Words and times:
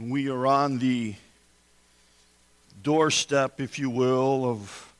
We 0.00 0.30
are 0.30 0.46
on 0.46 0.78
the 0.78 1.14
doorstep, 2.82 3.60
if 3.60 3.78
you 3.78 3.90
will, 3.90 4.46
of 4.46 4.92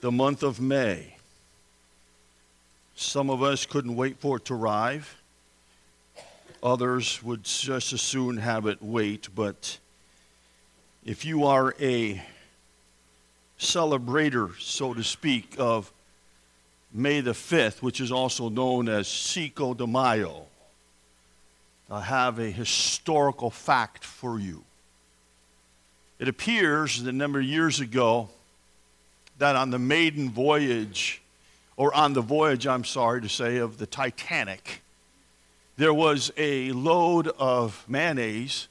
the 0.00 0.10
month 0.10 0.42
of 0.42 0.58
May. 0.58 1.16
Some 2.96 3.28
of 3.28 3.42
us 3.42 3.66
couldn't 3.66 3.94
wait 3.94 4.18
for 4.18 4.38
it 4.38 4.46
to 4.46 4.54
arrive. 4.54 5.16
Others 6.62 7.22
would 7.22 7.44
just 7.44 7.92
as 7.92 8.00
soon 8.00 8.38
have 8.38 8.66
it 8.66 8.82
wait. 8.82 9.28
But 9.34 9.78
if 11.04 11.26
you 11.26 11.44
are 11.44 11.74
a 11.78 12.22
celebrator, 13.58 14.58
so 14.58 14.94
to 14.94 15.04
speak, 15.04 15.56
of 15.58 15.92
May 16.90 17.20
the 17.20 17.32
5th, 17.32 17.82
which 17.82 18.00
is 18.00 18.10
also 18.10 18.48
known 18.48 18.88
as 18.88 19.08
Cinco 19.08 19.74
de 19.74 19.86
Mayo, 19.86 20.46
I 21.92 22.00
have 22.00 22.38
a 22.38 22.50
historical 22.50 23.50
fact 23.50 24.02
for 24.02 24.40
you. 24.40 24.64
It 26.18 26.26
appears 26.26 27.02
that 27.02 27.10
a 27.10 27.12
number 27.12 27.38
of 27.38 27.44
years 27.44 27.80
ago 27.80 28.30
that 29.36 29.56
on 29.56 29.68
the 29.68 29.78
maiden 29.78 30.30
voyage, 30.30 31.20
or 31.76 31.94
on 31.94 32.14
the 32.14 32.22
voyage, 32.22 32.66
I'm 32.66 32.84
sorry 32.84 33.20
to 33.20 33.28
say, 33.28 33.58
of 33.58 33.76
the 33.76 33.84
Titanic, 33.84 34.80
there 35.76 35.92
was 35.92 36.32
a 36.38 36.72
load 36.72 37.28
of 37.38 37.84
mayonnaise 37.86 38.68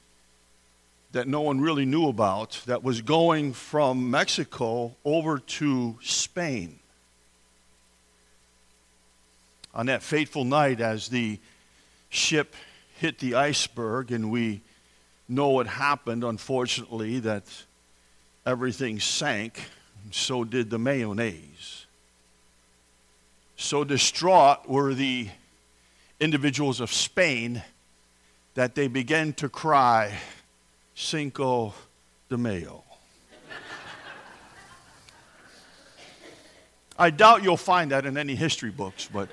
that 1.12 1.28
no 1.28 1.42
one 1.42 1.60
really 1.60 1.84
knew 1.84 2.08
about 2.08 2.60
that 2.66 2.82
was 2.82 3.02
going 3.02 3.52
from 3.52 4.10
Mexico 4.10 4.96
over 5.04 5.38
to 5.38 5.96
Spain. 6.02 6.80
On 9.72 9.86
that 9.86 10.02
fateful 10.02 10.44
night, 10.44 10.80
as 10.80 11.06
the 11.06 11.38
ship 12.10 12.56
hit 13.02 13.18
the 13.18 13.34
iceberg, 13.34 14.12
and 14.12 14.30
we 14.30 14.62
know 15.28 15.48
what 15.48 15.66
happened, 15.66 16.22
unfortunately, 16.22 17.18
that 17.18 17.42
everything 18.46 19.00
sank. 19.00 19.60
So 20.12 20.44
did 20.44 20.70
the 20.70 20.78
mayonnaise. 20.78 21.86
So 23.56 23.82
distraught 23.82 24.68
were 24.68 24.94
the 24.94 25.28
individuals 26.20 26.80
of 26.80 26.92
Spain 26.92 27.64
that 28.54 28.76
they 28.76 28.86
began 28.86 29.32
to 29.34 29.48
cry, 29.48 30.16
Cinco 30.94 31.74
de 32.28 32.38
Mayo. 32.38 32.84
I 36.96 37.10
doubt 37.10 37.42
you'll 37.42 37.56
find 37.56 37.90
that 37.90 38.06
in 38.06 38.16
any 38.16 38.36
history 38.36 38.70
books, 38.70 39.08
but, 39.12 39.28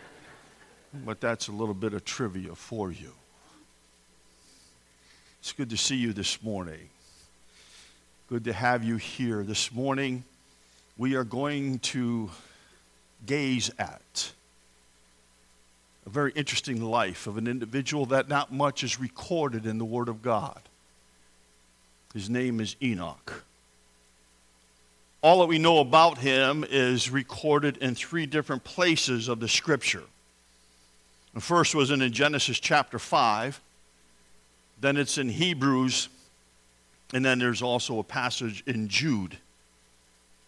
but 1.05 1.22
that's 1.22 1.49
a 1.49 1.51
little 1.51 1.75
bit 1.75 1.94
of 1.94 2.03
trivia 2.03 2.55
for 2.55 2.91
you. 2.91 3.13
It's 5.41 5.53
good 5.53 5.69
to 5.69 5.77
see 5.77 5.95
you 5.95 6.11
this 6.11 6.43
morning. 6.43 6.89
Good 8.27 8.43
to 8.43 8.51
have 8.51 8.83
you 8.83 8.97
here. 8.97 9.41
This 9.41 9.71
morning, 9.71 10.25
we 10.97 11.15
are 11.15 11.23
going 11.23 11.79
to 11.79 12.29
gaze 13.25 13.71
at 13.79 14.33
a 16.05 16.09
very 16.09 16.33
interesting 16.33 16.81
life 16.81 17.25
of 17.25 17.37
an 17.37 17.47
individual 17.47 18.05
that 18.07 18.27
not 18.27 18.51
much 18.51 18.83
is 18.83 18.99
recorded 18.99 19.65
in 19.65 19.77
the 19.77 19.85
Word 19.85 20.09
of 20.09 20.21
God. 20.21 20.59
His 22.13 22.29
name 22.29 22.59
is 22.59 22.75
Enoch. 22.83 23.45
All 25.21 25.39
that 25.39 25.47
we 25.47 25.57
know 25.57 25.79
about 25.79 26.17
him 26.17 26.65
is 26.69 27.09
recorded 27.09 27.77
in 27.77 27.95
three 27.95 28.25
different 28.25 28.65
places 28.65 29.29
of 29.29 29.39
the 29.39 29.47
Scripture. 29.47 30.03
The 31.33 31.39
first 31.39 31.73
was 31.73 31.91
in 31.91 32.11
Genesis 32.11 32.59
chapter 32.59 32.99
5 32.99 33.61
then 34.81 34.97
it's 34.97 35.17
in 35.17 35.30
Hebrews, 35.30 36.09
and 37.13 37.23
then 37.23 37.39
there's 37.39 37.61
also 37.61 37.99
a 37.99 38.03
passage 38.03 38.63
in 38.66 38.88
Jude. 38.88 39.38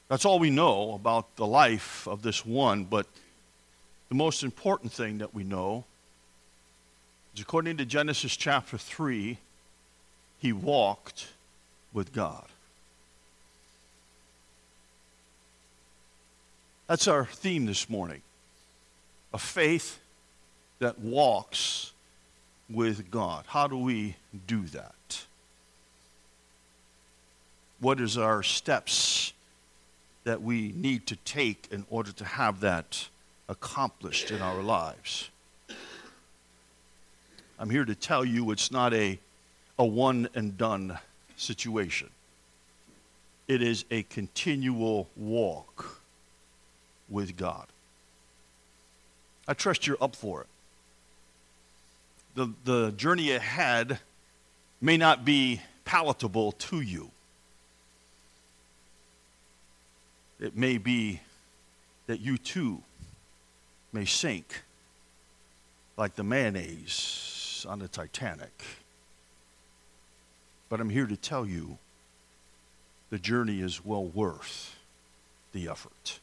That's 0.08 0.26
all 0.26 0.40
we 0.40 0.50
know 0.50 0.94
about 0.94 1.36
the 1.36 1.48
life 1.48 2.08
of 2.08 2.22
this 2.22 2.46
one, 2.46 2.86
but 2.86 3.08
the 4.10 4.16
most 4.16 4.44
important 4.44 4.92
thing 4.92 5.20
that 5.20 5.34
we 5.34 5.44
know 5.44 5.86
is 7.34 7.42
according 7.42 7.78
to 7.78 7.86
Genesis 7.86 8.36
chapter 8.36 8.78
3, 8.78 9.38
he 10.40 10.54
walked 10.54 11.28
with 11.94 12.14
God. 12.14 12.46
That's 16.88 17.08
our 17.08 17.26
theme 17.26 17.66
this 17.66 17.90
morning 17.90 18.22
a 19.34 19.38
faith 19.38 20.00
that 20.80 21.00
walks 21.00 21.94
with 22.74 23.12
God. 23.12 23.46
How 23.48 23.68
do 23.68 23.78
we 23.78 24.16
do 24.48 24.64
that? 24.68 25.26
What 27.80 28.00
is 28.00 28.18
our 28.18 28.44
steps 28.44 29.34
that 30.24 30.42
we 30.42 30.72
need 30.76 31.08
to 31.08 31.16
take 31.18 31.68
in 31.72 31.86
order 31.90 32.12
to 32.12 32.26
have 32.26 32.60
that 32.62 33.08
accomplished 33.50 34.32
in 34.32 34.42
our 34.42 34.62
lives? 34.62 35.30
I'm 37.60 37.70
here 37.70 37.86
to 37.86 37.96
tell 37.96 38.24
you 38.24 38.52
it's 38.52 38.72
not 38.72 38.94
a, 38.94 39.20
a 39.78 39.86
one 39.86 40.30
and 40.36 40.58
done 40.58 40.98
situation. 41.38 42.10
It 43.48 43.62
is 43.62 43.86
a 43.92 44.04
continual 44.04 45.10
walk 45.16 46.02
with 47.10 47.36
God. 47.36 47.68
I 49.48 49.54
trust 49.54 49.86
you're 49.86 49.98
up 50.02 50.16
for 50.16 50.42
it 50.42 50.48
the, 52.36 52.54
the 52.64 52.92
journey 52.92 53.32
ahead 53.32 54.00
may 54.80 54.98
not 54.98 55.26
be 55.26 55.62
palatable 55.86 56.54
to 56.54 56.82
you. 56.82 57.12
It 60.40 60.56
may 60.58 60.78
be 60.78 61.22
that 62.08 62.20
you 62.20 62.38
too 62.38 62.82
may 63.94 64.06
sink 64.06 64.64
like 65.98 66.16
the 66.16 66.24
mayonnaise 66.24 67.66
on 67.70 67.80
the 67.80 67.88
Titanic. 67.88 68.64
But 70.68 70.80
I'm 70.80 70.90
here 70.90 71.06
to 71.06 71.18
tell 71.18 71.46
you 71.46 71.78
the 73.10 73.20
journey 73.20 73.60
is 73.60 73.84
well 73.86 74.06
worth 74.06 74.80
the 75.52 75.68
effort. 75.68 76.20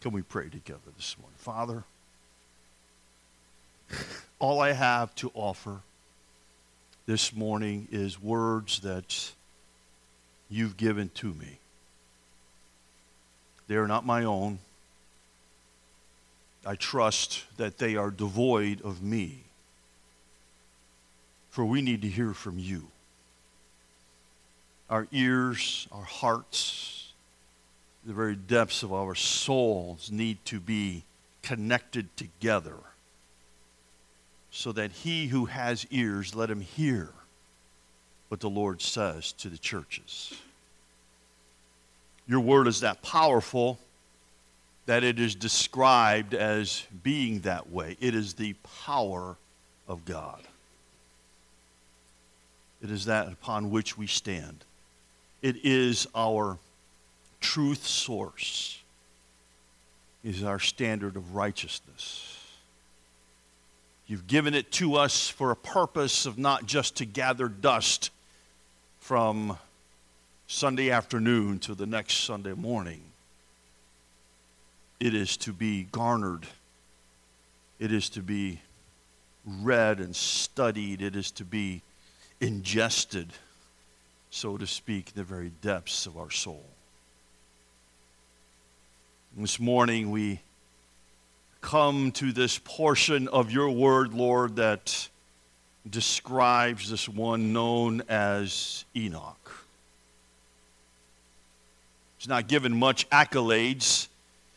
Can 0.00 0.12
we 0.12 0.22
pray 0.22 0.48
together 0.48 0.90
this 0.96 1.16
morning? 1.18 1.36
Father, 1.38 1.84
all 4.38 4.60
I 4.60 4.72
have 4.72 5.14
to 5.16 5.30
offer 5.34 5.80
this 7.06 7.34
morning 7.34 7.88
is 7.90 8.22
words 8.22 8.80
that 8.80 9.32
you've 10.50 10.76
given 10.76 11.10
to 11.14 11.32
me. 11.34 11.58
They 13.66 13.76
are 13.76 13.88
not 13.88 14.04
my 14.06 14.24
own. 14.24 14.58
I 16.66 16.74
trust 16.74 17.44
that 17.56 17.78
they 17.78 17.96
are 17.96 18.10
devoid 18.10 18.82
of 18.82 19.02
me. 19.02 19.44
For 21.50 21.64
we 21.64 21.82
need 21.82 22.02
to 22.02 22.08
hear 22.08 22.34
from 22.34 22.58
you. 22.58 22.88
Our 24.90 25.06
ears, 25.12 25.88
our 25.92 26.04
hearts, 26.04 27.12
the 28.04 28.12
very 28.12 28.36
depths 28.36 28.82
of 28.82 28.92
our 28.92 29.14
souls 29.14 30.10
need 30.10 30.44
to 30.46 30.60
be 30.60 31.04
connected 31.42 32.14
together 32.16 32.76
so 34.58 34.72
that 34.72 34.90
he 34.90 35.28
who 35.28 35.44
has 35.44 35.86
ears, 35.88 36.34
let 36.34 36.50
him 36.50 36.60
hear 36.60 37.10
what 38.26 38.40
the 38.40 38.50
Lord 38.50 38.82
says 38.82 39.30
to 39.34 39.48
the 39.48 39.56
churches. 39.56 40.34
Your 42.26 42.40
word 42.40 42.66
is 42.66 42.80
that 42.80 43.00
powerful 43.00 43.78
that 44.86 45.04
it 45.04 45.20
is 45.20 45.36
described 45.36 46.34
as 46.34 46.82
being 47.04 47.38
that 47.42 47.70
way. 47.70 47.96
It 48.00 48.16
is 48.16 48.34
the 48.34 48.54
power 48.84 49.36
of 49.86 50.04
God. 50.04 50.40
It 52.82 52.90
is 52.90 53.04
that 53.04 53.28
upon 53.28 53.70
which 53.70 53.96
we 53.96 54.08
stand. 54.08 54.64
It 55.40 55.64
is 55.64 56.08
our 56.16 56.58
truth 57.40 57.86
source. 57.86 58.82
It 60.24 60.34
is 60.34 60.42
our 60.42 60.58
standard 60.58 61.14
of 61.14 61.36
righteousness. 61.36 62.37
You've 64.08 64.26
given 64.26 64.54
it 64.54 64.72
to 64.72 64.94
us 64.94 65.28
for 65.28 65.50
a 65.50 65.56
purpose 65.56 66.24
of 66.24 66.38
not 66.38 66.64
just 66.64 66.96
to 66.96 67.04
gather 67.04 67.46
dust 67.46 68.10
from 69.00 69.58
Sunday 70.46 70.90
afternoon 70.90 71.58
to 71.60 71.74
the 71.74 71.84
next 71.84 72.24
Sunday 72.24 72.54
morning. 72.54 73.02
It 74.98 75.14
is 75.14 75.36
to 75.38 75.52
be 75.52 75.88
garnered. 75.92 76.46
It 77.78 77.92
is 77.92 78.08
to 78.10 78.22
be 78.22 78.62
read 79.44 79.98
and 80.00 80.16
studied. 80.16 81.02
It 81.02 81.14
is 81.14 81.30
to 81.32 81.44
be 81.44 81.82
ingested, 82.40 83.28
so 84.30 84.56
to 84.56 84.66
speak, 84.66 85.08
in 85.14 85.16
the 85.16 85.24
very 85.24 85.52
depths 85.60 86.06
of 86.06 86.16
our 86.16 86.30
soul. 86.30 86.64
This 89.36 89.60
morning 89.60 90.10
we 90.10 90.40
come 91.60 92.12
to 92.12 92.32
this 92.32 92.58
portion 92.58 93.28
of 93.28 93.50
your 93.50 93.70
word, 93.70 94.14
Lord, 94.14 94.56
that 94.56 95.08
describes 95.88 96.90
this 96.90 97.08
one 97.08 97.52
known 97.52 98.02
as 98.08 98.84
Enoch. 98.96 99.64
He's 102.18 102.28
not 102.28 102.48
given 102.48 102.76
much 102.76 103.08
accolades 103.10 104.08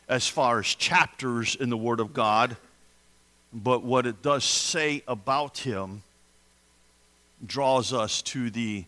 as 0.08 0.28
far 0.28 0.58
as 0.58 0.66
chapters 0.66 1.54
in 1.54 1.70
the 1.70 1.76
Word 1.76 2.00
of 2.00 2.12
God, 2.12 2.56
but 3.52 3.82
what 3.82 4.06
it 4.06 4.22
does 4.22 4.44
say 4.44 5.02
about 5.06 5.58
him 5.58 6.02
draws 7.46 7.92
us 7.92 8.22
to 8.22 8.50
the 8.50 8.84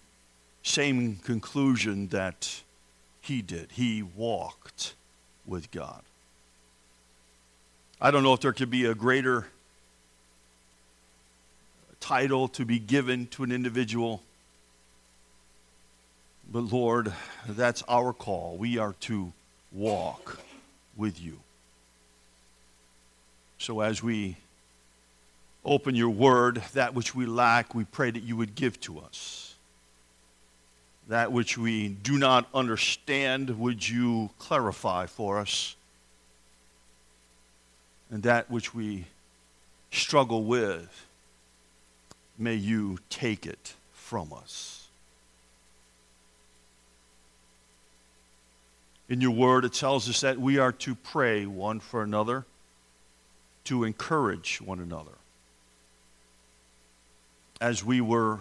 same 0.63 1.17
conclusion 1.17 2.09
that 2.09 2.63
he 3.21 3.43
did. 3.43 3.73
He 3.73 4.03
walked 4.03 4.95
with 5.47 5.71
God. 5.71 6.03
I 8.00 8.11
don't 8.11 8.23
know 8.23 8.35
if 8.35 8.41
there 8.41 8.52
could 8.52 8.70
be 8.70 8.87
a 8.87 8.94
greater 8.94 9.46
title 12.00 12.49
to 12.49 12.64
be 12.64 12.79
given 12.79 13.26
to 13.29 13.44
an 13.44 13.52
individual. 13.52 14.23
But 16.52 16.73
Lord, 16.73 17.12
that's 17.49 17.82
our 17.88 18.12
call. 18.12 18.56
We 18.58 18.79
are 18.79 18.94
to 19.02 19.32
walk 19.73 20.38
with 20.96 21.20
you. 21.20 21.38
So 23.58 23.81
as 23.81 24.02
we 24.02 24.37
open 25.64 25.94
your 25.94 26.11
word, 26.11 26.62
that 26.75 26.94
which 26.94 27.14
we 27.14 27.25
lack, 27.25 27.75
we 27.75 27.85
pray 27.85 28.11
that 28.11 28.23
you 28.23 28.37
would 28.37 28.55
give 28.55 28.79
to 28.82 28.99
us. 28.99 29.55
That 31.08 31.32
which 31.32 31.56
we 31.56 31.88
do 31.88 32.19
not 32.19 32.46
understand, 32.52 33.58
would 33.58 33.88
you 33.88 34.31
clarify 34.38 35.06
for 35.06 35.38
us? 35.38 35.76
And 38.15 38.23
that 38.23 38.49
which 38.49 38.73
we 38.73 39.07
struggle 39.91 40.45
with, 40.45 41.07
may 42.39 42.55
you 42.55 43.01
take 43.11 43.45
it 43.45 43.75
from 43.93 44.33
us. 44.33 44.87
In 49.09 49.21
your 49.21 49.33
word, 49.33 49.65
it 49.65 49.73
tells 49.73 50.09
us 50.09 50.21
that 50.21 50.39
we 50.39 50.59
are 50.59 50.71
to 50.71 50.95
pray 50.95 51.45
one 51.45 51.81
for 51.81 52.05
another, 52.05 52.45
to 53.65 53.83
encourage 53.83 54.61
one 54.61 54.79
another. 54.79 55.19
As 57.61 57.85
we 57.85 58.01
were 58.01 58.39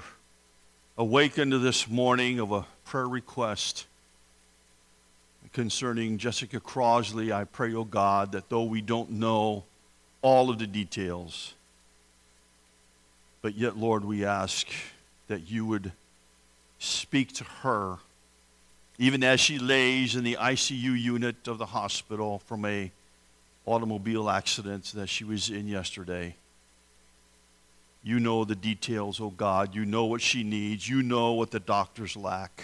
awakened 1.00 1.52
this 1.52 1.90
morning 1.90 2.38
of 2.38 2.52
a 2.52 2.68
prayer 2.86 3.08
request 3.08 3.88
concerning 5.54 6.18
Jessica 6.18 6.60
Crosley, 6.60 7.32
I 7.32 7.46
pray, 7.46 7.74
oh 7.74 7.84
God, 7.86 8.32
that 8.34 8.50
though 8.50 8.64
we 8.64 8.82
don't 8.82 9.12
know 9.12 9.64
all 10.22 10.50
of 10.50 10.60
the 10.60 10.68
details, 10.68 11.54
but 13.42 13.56
yet, 13.56 13.78
Lord, 13.78 14.04
we 14.04 14.26
ask 14.26 14.68
that 15.28 15.50
you 15.50 15.66
would 15.66 15.92
speak 16.80 17.34
to 17.34 17.44
her, 17.44 17.98
even 18.98 19.24
as 19.24 19.40
she 19.40 19.60
lays 19.60 20.16
in 20.16 20.24
the 20.24 20.38
ICU 20.40 21.00
unit 21.00 21.48
of 21.48 21.58
the 21.58 21.66
hospital 21.68 22.40
from 22.40 22.66
a 22.66 22.92
automobile 23.66 24.30
accident 24.30 24.92
that 24.96 25.08
she 25.08 25.24
was 25.24 25.50
in 25.50 25.68
yesterday. 25.68 26.36
You 28.04 28.20
know 28.20 28.44
the 28.44 28.56
details, 28.56 29.22
oh 29.22 29.30
God. 29.30 29.74
You 29.74 29.86
know 29.86 30.06
what 30.06 30.22
she 30.22 30.44
needs. 30.44 30.88
You 30.88 31.02
know 31.02 31.34
what 31.34 31.52
the 31.52 31.60
doctors 31.60 32.18
lack. 32.18 32.64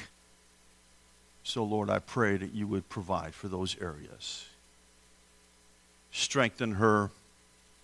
So, 1.43 1.63
Lord, 1.63 1.89
I 1.89 1.99
pray 1.99 2.37
that 2.37 2.53
you 2.53 2.67
would 2.67 2.89
provide 2.89 3.33
for 3.33 3.47
those 3.47 3.75
areas. 3.81 4.45
Strengthen 6.11 6.73
her 6.73 7.09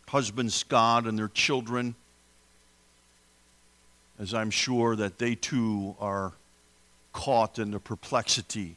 husband 0.08 0.54
Scott 0.54 1.06
and 1.06 1.18
their 1.18 1.28
children 1.28 1.96
as 4.20 4.34
I'm 4.34 4.52
sure 4.52 4.96
that 4.96 5.18
they 5.18 5.36
too 5.36 5.96
are 6.00 6.34
caught 7.12 7.60
in 7.60 7.72
the 7.72 7.80
perplexity 7.80 8.76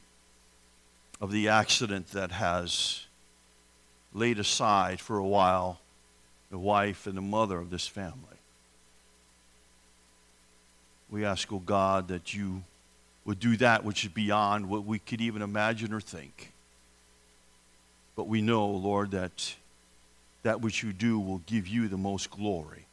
of 1.20 1.32
the 1.32 1.48
accident 1.48 2.08
that 2.12 2.30
has 2.30 3.06
laid 4.12 4.38
aside 4.38 5.00
for 5.00 5.18
a 5.18 5.26
while 5.26 5.80
the 6.50 6.58
wife 6.58 7.06
and 7.06 7.16
the 7.16 7.22
mother 7.22 7.58
of 7.58 7.70
this 7.70 7.86
family. 7.86 8.14
We 11.10 11.24
ask, 11.24 11.52
oh 11.52 11.58
God, 11.58 12.08
that 12.08 12.34
you 12.34 12.62
would 13.28 13.38
do 13.38 13.58
that 13.58 13.84
which 13.84 14.04
is 14.06 14.10
beyond 14.10 14.70
what 14.70 14.86
we 14.86 14.98
could 14.98 15.20
even 15.20 15.42
imagine 15.42 15.92
or 15.92 16.00
think. 16.00 16.50
But 18.16 18.26
we 18.26 18.40
know, 18.40 18.66
Lord, 18.68 19.10
that 19.10 19.54
that 20.44 20.62
which 20.62 20.82
you 20.82 20.94
do 20.94 21.20
will 21.20 21.42
give 21.44 21.68
you 21.68 21.88
the 21.88 21.98
most 21.98 22.30
glory. 22.30 22.86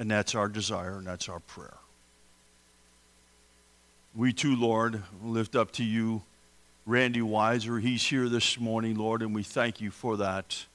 And 0.00 0.10
that's 0.10 0.34
our 0.34 0.48
desire 0.48 0.98
and 0.98 1.06
that's 1.06 1.28
our 1.28 1.38
prayer. 1.38 1.76
We 4.16 4.32
too, 4.32 4.56
Lord, 4.56 5.00
lift 5.22 5.54
up 5.54 5.70
to 5.74 5.84
you 5.84 6.22
Randy 6.84 7.20
Weiser. 7.20 7.80
He's 7.80 8.04
here 8.04 8.28
this 8.28 8.58
morning, 8.58 8.96
Lord, 8.96 9.22
and 9.22 9.32
we 9.32 9.44
thank 9.44 9.80
you 9.80 9.92
for 9.92 10.16
that. 10.16 10.66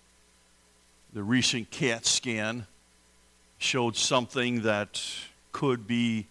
The 1.12 1.22
recent 1.22 1.70
CAT 1.70 2.06
scan 2.06 2.66
showed 3.58 3.98
something 3.98 4.62
that 4.62 5.04
could 5.52 5.86
be 5.86 6.28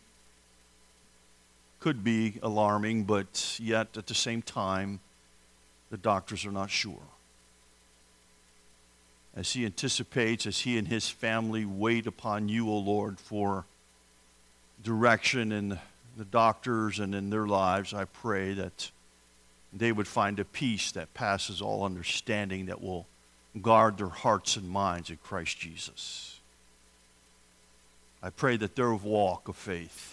could 1.80 2.04
be 2.04 2.38
alarming, 2.42 3.04
but 3.04 3.58
yet 3.60 3.96
at 3.96 4.06
the 4.06 4.14
same 4.14 4.42
time, 4.42 5.00
the 5.90 5.96
doctors 5.96 6.46
are 6.46 6.52
not 6.52 6.70
sure 6.70 7.02
as 9.34 9.52
he 9.52 9.64
anticipates, 9.64 10.46
as 10.46 10.60
he 10.60 10.76
and 10.76 10.88
his 10.88 11.08
family 11.08 11.64
wait 11.64 12.06
upon 12.06 12.48
you, 12.48 12.68
O 12.68 12.78
Lord, 12.78 13.18
for 13.20 13.64
direction 14.82 15.52
in 15.52 15.78
the 16.16 16.24
doctors 16.24 16.98
and 16.98 17.14
in 17.14 17.30
their 17.30 17.46
lives, 17.46 17.94
I 17.94 18.04
pray 18.04 18.52
that 18.54 18.90
they 19.72 19.92
would 19.92 20.08
find 20.08 20.38
a 20.40 20.44
peace 20.44 20.90
that 20.92 21.14
passes 21.14 21.62
all 21.62 21.84
understanding 21.84 22.66
that 22.66 22.82
will 22.82 23.06
guard 23.62 23.98
their 23.98 24.08
hearts 24.08 24.56
and 24.56 24.68
minds 24.68 25.10
in 25.10 25.18
Christ 25.22 25.58
Jesus. 25.58 26.40
I 28.22 28.30
pray 28.30 28.56
that 28.56 28.74
their 28.74 28.92
walk 28.92 29.48
of 29.48 29.56
faith 29.56 30.09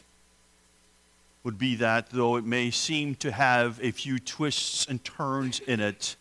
would 1.44 1.58
be 1.58 1.76
that, 1.76 2.10
though 2.10 2.36
it 2.36 2.46
may 2.46 2.72
seem 2.72 3.16
to 3.16 3.32
have 3.32 3.80
a 3.82 3.92
few 3.92 4.20
twists 4.20 4.86
and 4.86 5.04
turns 5.04 5.60
in 5.62 5.80
it, 5.80 6.16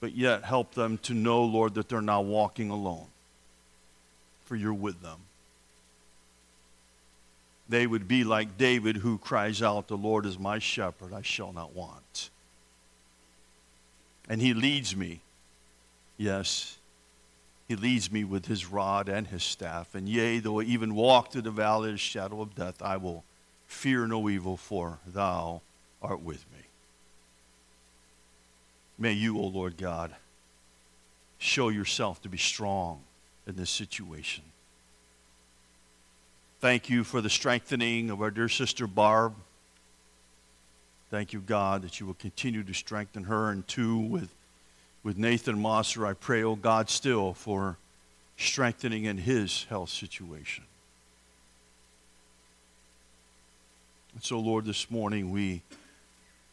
but 0.00 0.14
yet 0.14 0.44
help 0.44 0.74
them 0.74 0.98
to 0.98 1.14
know, 1.14 1.42
Lord, 1.44 1.74
that 1.74 1.88
they're 1.88 2.00
not 2.00 2.24
walking 2.24 2.70
alone, 2.70 3.06
for 4.44 4.56
you're 4.56 4.72
with 4.72 5.02
them. 5.02 5.18
They 7.68 7.86
would 7.86 8.06
be 8.06 8.22
like 8.22 8.56
David 8.56 8.96
who 8.96 9.18
cries 9.18 9.60
out, 9.60 9.88
The 9.88 9.96
Lord 9.96 10.24
is 10.24 10.38
my 10.38 10.58
shepherd, 10.58 11.12
I 11.12 11.22
shall 11.22 11.52
not 11.52 11.74
want. 11.74 12.30
And 14.28 14.40
he 14.40 14.54
leads 14.54 14.96
me. 14.96 15.20
Yes, 16.16 16.78
he 17.68 17.76
leads 17.76 18.10
me 18.10 18.24
with 18.24 18.46
his 18.46 18.66
rod 18.66 19.08
and 19.08 19.26
his 19.26 19.42
staff. 19.42 19.94
And 19.94 20.08
yea, 20.08 20.38
though 20.38 20.60
I 20.60 20.64
even 20.64 20.94
walk 20.94 21.32
through 21.32 21.42
the 21.42 21.50
valley 21.50 21.88
of 21.88 21.94
the 21.94 21.98
shadow 21.98 22.40
of 22.40 22.54
death, 22.54 22.80
I 22.80 22.96
will 22.96 23.24
fear 23.66 24.06
no 24.06 24.28
evil, 24.28 24.56
for 24.56 24.98
thou 25.06 25.60
art 26.02 26.20
with 26.20 26.44
me. 26.52 26.64
May 28.98 29.12
you, 29.12 29.38
O 29.38 29.46
Lord 29.46 29.76
God, 29.76 30.14
show 31.38 31.68
yourself 31.68 32.22
to 32.22 32.28
be 32.28 32.38
strong 32.38 33.00
in 33.46 33.56
this 33.56 33.70
situation. 33.70 34.44
Thank 36.60 36.88
you 36.88 37.04
for 37.04 37.20
the 37.20 37.28
strengthening 37.28 38.10
of 38.10 38.22
our 38.22 38.30
dear 38.30 38.48
sister 38.48 38.86
Barb. 38.86 39.34
Thank 41.10 41.32
you, 41.32 41.40
God, 41.40 41.82
that 41.82 42.00
you 42.00 42.06
will 42.06 42.14
continue 42.14 42.62
to 42.64 42.72
strengthen 42.72 43.24
her. 43.24 43.50
And 43.50 43.66
two, 43.68 43.98
with, 43.98 44.30
with 45.04 45.18
Nathan 45.18 45.56
Mosser, 45.56 46.06
I 46.06 46.14
pray, 46.14 46.42
oh 46.42 46.56
God, 46.56 46.88
still 46.88 47.34
for 47.34 47.76
strengthening 48.36 49.04
in 49.04 49.18
his 49.18 49.64
health 49.64 49.90
situation. 49.90 50.64
And 54.16 54.24
so, 54.24 54.40
Lord, 54.40 54.64
this 54.64 54.90
morning 54.90 55.30
we 55.30 55.62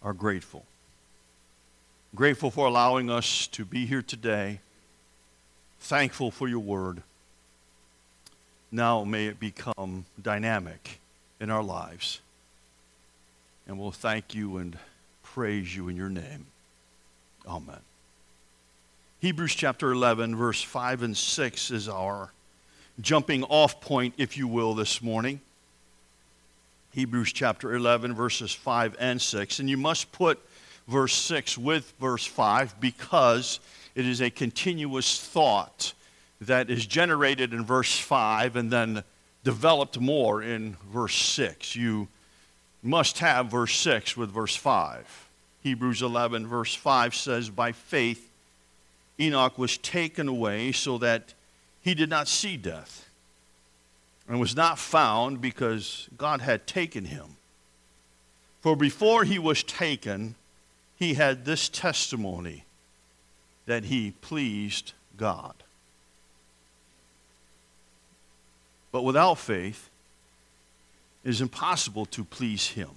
are 0.03 0.13
grateful 0.13 0.65
Grateful 2.15 2.51
for 2.51 2.67
allowing 2.67 3.09
us 3.09 3.47
to 3.47 3.65
be 3.65 3.87
here 3.87 4.03
today. 4.03 4.59
Thankful 5.79 6.29
for 6.29 6.47
your 6.47 6.59
word. 6.59 7.01
Now 8.71 9.03
may 9.03 9.25
it 9.25 9.39
become 9.39 10.05
dynamic 10.21 10.99
in 11.39 11.49
our 11.49 11.63
lives. 11.63 12.21
And 13.65 13.79
we'll 13.79 13.91
thank 13.91 14.35
you 14.35 14.57
and 14.57 14.77
praise 15.23 15.75
you 15.75 15.89
in 15.89 15.95
your 15.95 16.09
name. 16.09 16.45
Amen. 17.47 17.79
Hebrews 19.19 19.55
chapter 19.55 19.91
11, 19.91 20.35
verse 20.35 20.61
5 20.61 21.01
and 21.01 21.17
6 21.17 21.71
is 21.71 21.89
our 21.89 22.31
jumping 23.01 23.43
off 23.45 23.81
point, 23.81 24.13
if 24.19 24.37
you 24.37 24.47
will, 24.47 24.75
this 24.75 25.01
morning. 25.01 25.41
Hebrews 26.93 27.33
chapter 27.33 27.73
11, 27.73 28.13
verses 28.13 28.53
5 28.53 28.95
and 28.99 29.19
6. 29.19 29.59
And 29.59 29.67
you 29.67 29.77
must 29.77 30.11
put 30.11 30.39
verse 30.87 31.15
6 31.15 31.57
with 31.57 31.91
verse 31.99 32.23
5 32.23 32.79
because 32.79 33.59
it 33.95 34.05
is 34.05 34.21
a 34.21 34.29
continuous 34.29 35.19
thought 35.19 35.93
that 36.41 36.69
is 36.69 36.85
generated 36.85 37.51
in 37.51 37.65
verse 37.65 37.97
5 37.97 38.55
and 38.55 38.69
then 38.69 39.03
developed 39.43 39.99
more 39.99 40.43
in 40.43 40.77
verse 40.91 41.15
6. 41.15 41.75
You 41.75 42.09
must 42.83 43.17
have 43.19 43.47
verse 43.47 43.75
6 43.75 44.15
with 44.15 44.29
verse 44.29 44.55
5. 44.55 45.29
Hebrews 45.63 46.03
11, 46.03 46.45
verse 46.45 46.75
5 46.75 47.15
says, 47.15 47.49
By 47.49 47.71
faith, 47.71 48.29
Enoch 49.19 49.57
was 49.57 49.79
taken 49.79 50.27
away 50.27 50.73
so 50.73 50.99
that 50.99 51.33
he 51.81 51.95
did 51.95 52.09
not 52.11 52.27
see 52.27 52.55
death 52.55 53.09
and 54.27 54.39
was 54.39 54.55
not 54.55 54.79
found 54.79 55.41
because 55.41 56.07
God 56.17 56.41
had 56.41 56.65
taken 56.65 57.05
him. 57.05 57.37
For 58.61 58.75
before 58.75 59.25
he 59.25 59.39
was 59.39 59.63
taken, 59.63 60.35
he 60.95 61.15
had 61.15 61.43
this 61.45 61.67
testimony 61.67 62.63
that 63.65 63.85
he 63.85 64.11
pleased 64.21 64.93
God. 65.17 65.53
But 68.91 69.03
without 69.03 69.39
faith, 69.39 69.89
it 71.23 71.29
is 71.29 71.41
impossible 71.41 72.05
to 72.07 72.23
please 72.23 72.69
him. 72.69 72.91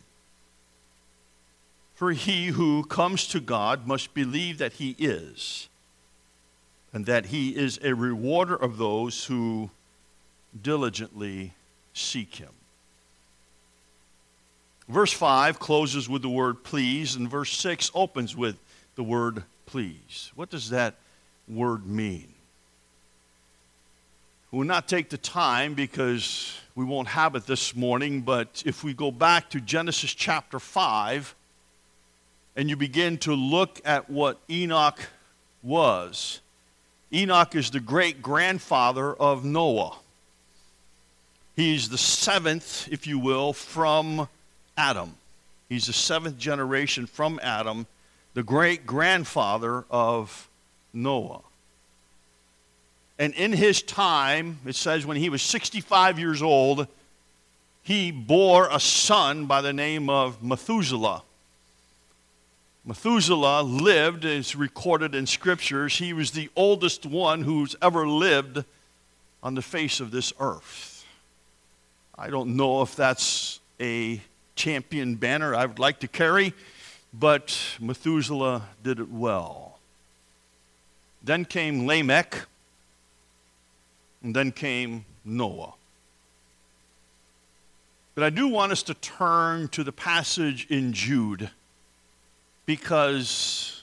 For 1.95 2.13
he 2.13 2.49
who 2.49 2.85
comes 2.85 3.27
to 3.29 3.41
God 3.41 3.87
must 3.87 4.13
believe 4.13 4.59
that 4.59 4.75
he 4.75 4.95
is, 4.99 5.69
and 6.93 7.07
that 7.07 7.27
he 7.27 7.57
is 7.57 7.81
a 7.83 7.95
rewarder 7.95 8.55
of 8.55 8.77
those 8.77 9.25
who 9.25 9.71
diligently 10.63 11.53
seek 11.93 12.37
him. 12.37 12.51
Verse 14.89 15.13
5 15.13 15.59
closes 15.59 16.09
with 16.09 16.23
the 16.23 16.29
word 16.29 16.63
please, 16.63 17.17
and 17.17 17.29
verse 17.29 17.57
6 17.59 17.91
opens 17.95 18.37
with 18.37 18.57
the 18.95 19.03
word 19.03 19.43
please. 19.67 20.31
What 20.37 20.51
does 20.51 20.71
that 20.71 20.95
word 21.49 21.87
mean? 21.87 22.29
We 24.53 24.59
will 24.59 24.67
not 24.67 24.87
take 24.87 25.11
the 25.11 25.19
time 25.19 25.75
because 25.75 26.57
we 26.77 26.85
won't 26.85 27.09
have 27.09 27.35
it 27.35 27.47
this 27.47 27.75
morning, 27.75 28.21
but 28.21 28.63
if 28.65 28.85
we 28.85 28.95
go 28.95 29.11
back 29.11 29.51
to 29.51 29.61
Genesis 29.61 30.15
chapter 30.15 30.61
5 30.61 31.35
and 32.55 32.71
you 32.71 32.77
begin 32.77 33.19
to 33.19 33.35
look 33.35 33.81
at 33.85 34.09
what 34.09 34.39
Enoch 34.49 35.01
was, 35.63 36.41
Enoch 37.13 37.57
is 37.57 37.71
the 37.71 37.81
great 37.81 38.23
grandfather 38.23 39.13
of 39.13 39.45
Noah. 39.45 39.97
He's 41.57 41.89
the 41.89 41.99
seventh, 41.99 42.87
if 42.93 43.07
you 43.07 43.19
will, 43.19 43.55
from 43.55 44.29
Adam. 44.77 45.15
He's 45.71 45.87
the 45.87 45.95
seventh 45.95 46.39
generation 46.39 47.07
from 47.07 47.41
Adam, 47.43 47.87
the 48.35 48.43
great 48.43 48.87
grandfather 48.87 49.85
of 49.91 50.49
Noah. 50.93 51.41
And 53.19 53.33
in 53.33 53.53
his 53.53 53.81
time, 53.81 54.59
it 54.67 54.77
says 54.77 55.07
when 55.07 55.17
he 55.17 55.31
was 55.31 55.41
65 55.41 56.19
years 56.19 56.43
old, 56.43 56.87
he 57.83 58.11
bore 58.11 58.69
a 58.71 58.79
son 58.79 59.47
by 59.47 59.63
the 59.63 59.73
name 59.73 60.11
of 60.11 60.43
Methuselah. 60.43 61.23
Methuselah 62.85 63.63
lived, 63.63 64.25
as 64.25 64.55
recorded 64.55 65.15
in 65.15 65.27
scriptures, 65.27 65.97
he 65.97 66.13
was 66.13 66.33
the 66.33 66.51
oldest 66.55 67.07
one 67.07 67.43
who's 67.43 67.75
ever 67.81 68.07
lived 68.07 68.63
on 69.43 69.55
the 69.55 69.63
face 69.63 69.99
of 69.99 70.11
this 70.11 70.33
earth. 70.39 70.96
I 72.19 72.31
don't 72.31 72.57
know 72.57 72.83
if 72.83 72.97
that's 72.97 73.61
a 73.79 74.23
champion 74.55 75.17
banner 75.17 75.55
I 75.55 75.67
would 75.67 75.79
like 75.79 76.01
to 76.01 76.09
carry, 76.09 76.55
but 77.13 77.59
Methuselah 77.79 78.63
did 78.83 79.01
it 79.01 79.11
well. 79.11 79.79
Then 81.23 81.45
came 81.45 81.87
Lamech 81.87 82.47
and 84.23 84.35
then 84.35 84.51
came 84.51 85.05
Noah. 85.25 85.75
But 88.15 88.25
I 88.25 88.31
do 88.31 88.49
want 88.49 88.73
us 88.73 88.83
to 88.85 88.95
turn 88.95 89.69
to 89.69 89.85
the 89.85 89.93
passage 89.93 90.67
in 90.71 90.95
Jude 90.95 91.51
because 92.65 93.83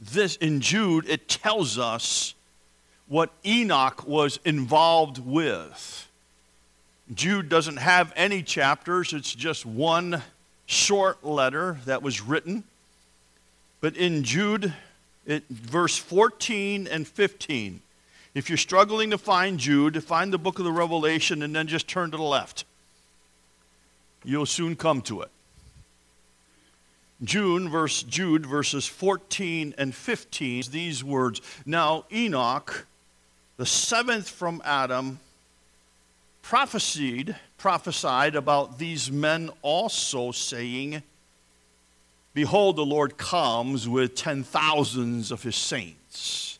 this 0.00 0.36
in 0.36 0.60
Jude 0.60 1.08
it 1.08 1.28
tells 1.28 1.78
us 1.78 2.34
what 3.08 3.32
Enoch 3.44 4.06
was 4.06 4.38
involved 4.44 5.18
with. 5.18 6.08
Jude 7.12 7.48
doesn't 7.48 7.78
have 7.78 8.12
any 8.16 8.42
chapters, 8.42 9.12
it's 9.12 9.34
just 9.34 9.66
one 9.66 10.22
short 10.66 11.24
letter 11.24 11.78
that 11.84 12.02
was 12.02 12.20
written. 12.20 12.64
But 13.80 13.96
in 13.96 14.22
Jude, 14.22 14.72
it, 15.26 15.44
verse 15.48 15.98
14 15.98 16.86
and 16.86 17.06
15, 17.06 17.80
if 18.34 18.48
you're 18.48 18.56
struggling 18.56 19.10
to 19.10 19.18
find 19.18 19.58
Jude, 19.58 20.02
find 20.02 20.32
the 20.32 20.38
book 20.38 20.58
of 20.58 20.64
the 20.64 20.72
Revelation 20.72 21.42
and 21.42 21.54
then 21.54 21.66
just 21.66 21.88
turn 21.88 22.10
to 22.12 22.16
the 22.16 22.22
left. 22.22 22.64
You'll 24.24 24.46
soon 24.46 24.76
come 24.76 25.02
to 25.02 25.22
it. 25.22 25.30
June 27.24 27.68
verse 27.68 28.02
Jude 28.02 28.46
verses 28.46 28.86
14 28.86 29.74
and 29.78 29.94
15 29.94 30.64
these 30.70 31.04
words 31.04 31.40
Now 31.64 32.04
Enoch 32.12 32.86
the 33.58 33.66
seventh 33.66 34.28
from 34.28 34.60
Adam 34.64 35.20
prophesied 36.42 37.36
prophesied 37.56 38.34
about 38.34 38.78
these 38.78 39.10
men 39.10 39.48
also 39.62 40.32
saying 40.32 41.02
Behold 42.34 42.76
the 42.76 42.84
Lord 42.84 43.18
comes 43.18 43.88
with 43.88 44.14
ten 44.14 44.42
thousands 44.42 45.30
of 45.30 45.42
his 45.42 45.56
saints 45.56 46.58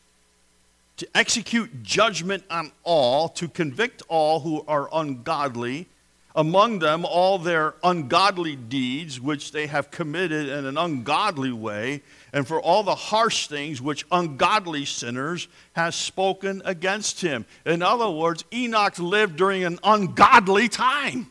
to 0.97 1.07
execute 1.15 1.83
judgment 1.83 2.43
on 2.49 2.71
all, 2.83 3.27
to 3.29 3.47
convict 3.47 4.03
all 4.07 4.39
who 4.41 4.63
are 4.67 4.87
ungodly, 4.93 5.87
among 6.35 6.79
them 6.79 7.03
all 7.03 7.39
their 7.39 7.73
ungodly 7.83 8.55
deeds 8.55 9.19
which 9.19 9.51
they 9.51 9.67
have 9.67 9.91
committed 9.91 10.47
in 10.47 10.65
an 10.65 10.77
ungodly 10.77 11.51
way, 11.51 12.01
and 12.33 12.47
for 12.47 12.59
all 12.59 12.81
the 12.81 12.95
harsh 12.95 13.45
things 13.45 13.79
which 13.79 14.05
ungodly 14.11 14.85
sinners 14.85 15.47
have 15.73 15.93
spoken 15.93 16.63
against 16.65 17.21
him. 17.21 17.45
In 17.63 17.83
other 17.83 18.09
words, 18.09 18.43
Enoch 18.51 18.97
lived 18.97 19.37
during 19.37 19.63
an 19.63 19.79
ungodly 19.83 20.67
time. 20.67 21.27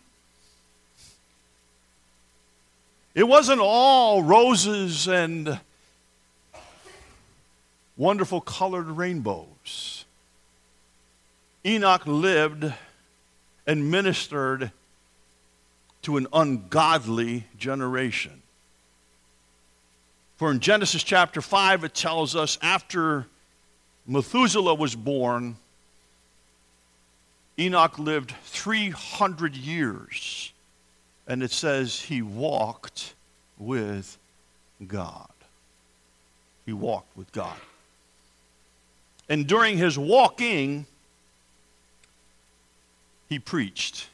It 3.15 3.25
wasn't 3.25 3.61
all 3.61 4.23
roses 4.23 5.09
and 5.09 5.59
wonderful 7.97 8.41
colored 8.41 8.87
rainbows. 8.87 10.05
Enoch 11.67 12.07
lived 12.07 12.73
and 13.67 13.91
ministered 13.91 14.71
to 16.03 16.17
an 16.17 16.27
ungodly 16.33 17.45
generation. 17.59 18.42
For 20.43 20.51
in 20.51 20.59
Genesis 20.59 21.05
chapter 21.05 21.41
5, 21.41 21.85
it 21.85 21.95
tells 21.95 22.35
us 22.35 22.59
after 22.63 23.29
Methuselah 24.09 24.75
was 24.75 24.97
born, 24.97 25.55
Enoch 27.57 27.97
lived 27.97 28.35
300 28.47 29.55
years. 29.55 30.53
And 31.29 31.45
it 31.45 31.53
says 31.53 32.01
he 32.01 32.23
walked 32.23 33.15
with 33.57 34.19
God. 34.85 35.31
He 36.67 36.73
walked 36.73 37.17
with 37.17 37.31
God. 37.31 37.57
And 39.29 39.47
during 39.47 39.79
his 39.79 39.97
walking, 39.97 40.87
he 43.29 43.39
preached 43.39 44.09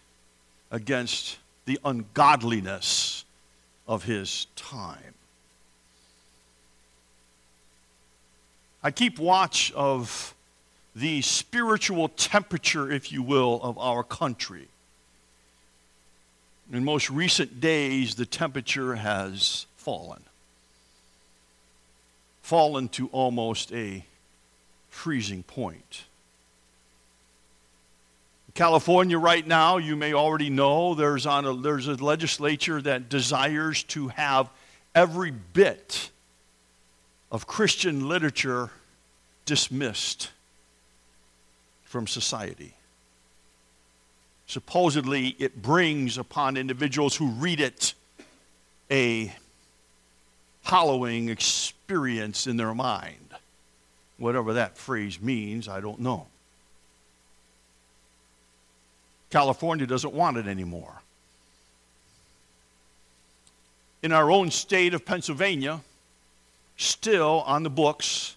against 0.71 1.39
the 1.65 1.79
ungodliness 1.87 3.25
of 3.87 4.05
his 4.05 4.47
time. 4.57 5.15
I 8.83 8.91
keep 8.91 9.19
watch 9.19 9.73
of 9.73 10.35
the 10.95 11.23
spiritual 11.23 12.09
temperature, 12.09 12.91
if 12.91 13.13
you 13.13 13.23
will, 13.23 13.61
of 13.63 13.79
our 13.79 14.03
country. 14.03 14.69
In 16.73 16.85
most 16.85 17.11
recent 17.11 17.61
days, 17.61 18.15
the 18.15 18.27
temperature 18.27 18.97
has 18.97 19.67
fallen. 19.77 20.23
Fallen 22.43 22.89
to 22.91 23.09
almost 23.09 23.73
a 23.73 24.05
freezing 24.91 25.43
point. 25.43 26.05
California 28.55 29.19
right 29.19 29.47
now, 29.47 29.77
you 29.77 29.95
may 29.95 30.13
already 30.13 30.51
know, 30.51 30.95
there's, 30.95 31.27
on 31.27 31.45
a, 31.47 31.55
there's 31.55 31.87
a 31.87 31.95
legislature 31.95 32.83
that 32.83 33.09
desires 33.09 33.85
to 33.85 34.09
have 34.09 34.51
every 34.95 35.31
bit 35.31 36.11
of 37.31 37.47
Christian 37.47 38.09
literature 38.09 38.71
dismissed 39.45 40.31
from 41.85 42.07
society. 42.07 42.75
Supposedly, 44.47 45.37
it 45.39 45.61
brings 45.61 46.17
upon 46.17 46.57
individuals 46.57 47.17
who 47.17 47.29
read 47.29 47.61
it 47.61 47.95
a 48.91 49.35
hollowing 50.65 51.29
experience 51.29 52.47
in 52.47 52.57
their 52.57 52.75
mind. 52.75 53.35
Whatever 54.17 54.55
that 54.55 54.77
phrase 54.77 55.21
means, 55.21 55.69
I 55.69 55.81
don't 55.81 56.01
know. 56.01 56.27
California 59.31 59.87
doesn't 59.87 60.15
want 60.15 60.39
it 60.39 60.47
anymore. 60.47 61.03
In 64.03 64.13
our 64.13 64.31
own 64.31 64.51
state 64.51 64.95
of 64.95 65.05
Pennsylvania, 65.05 65.81
still 66.79 67.43
on 67.45 67.65
the 67.65 67.71
books 67.71 68.37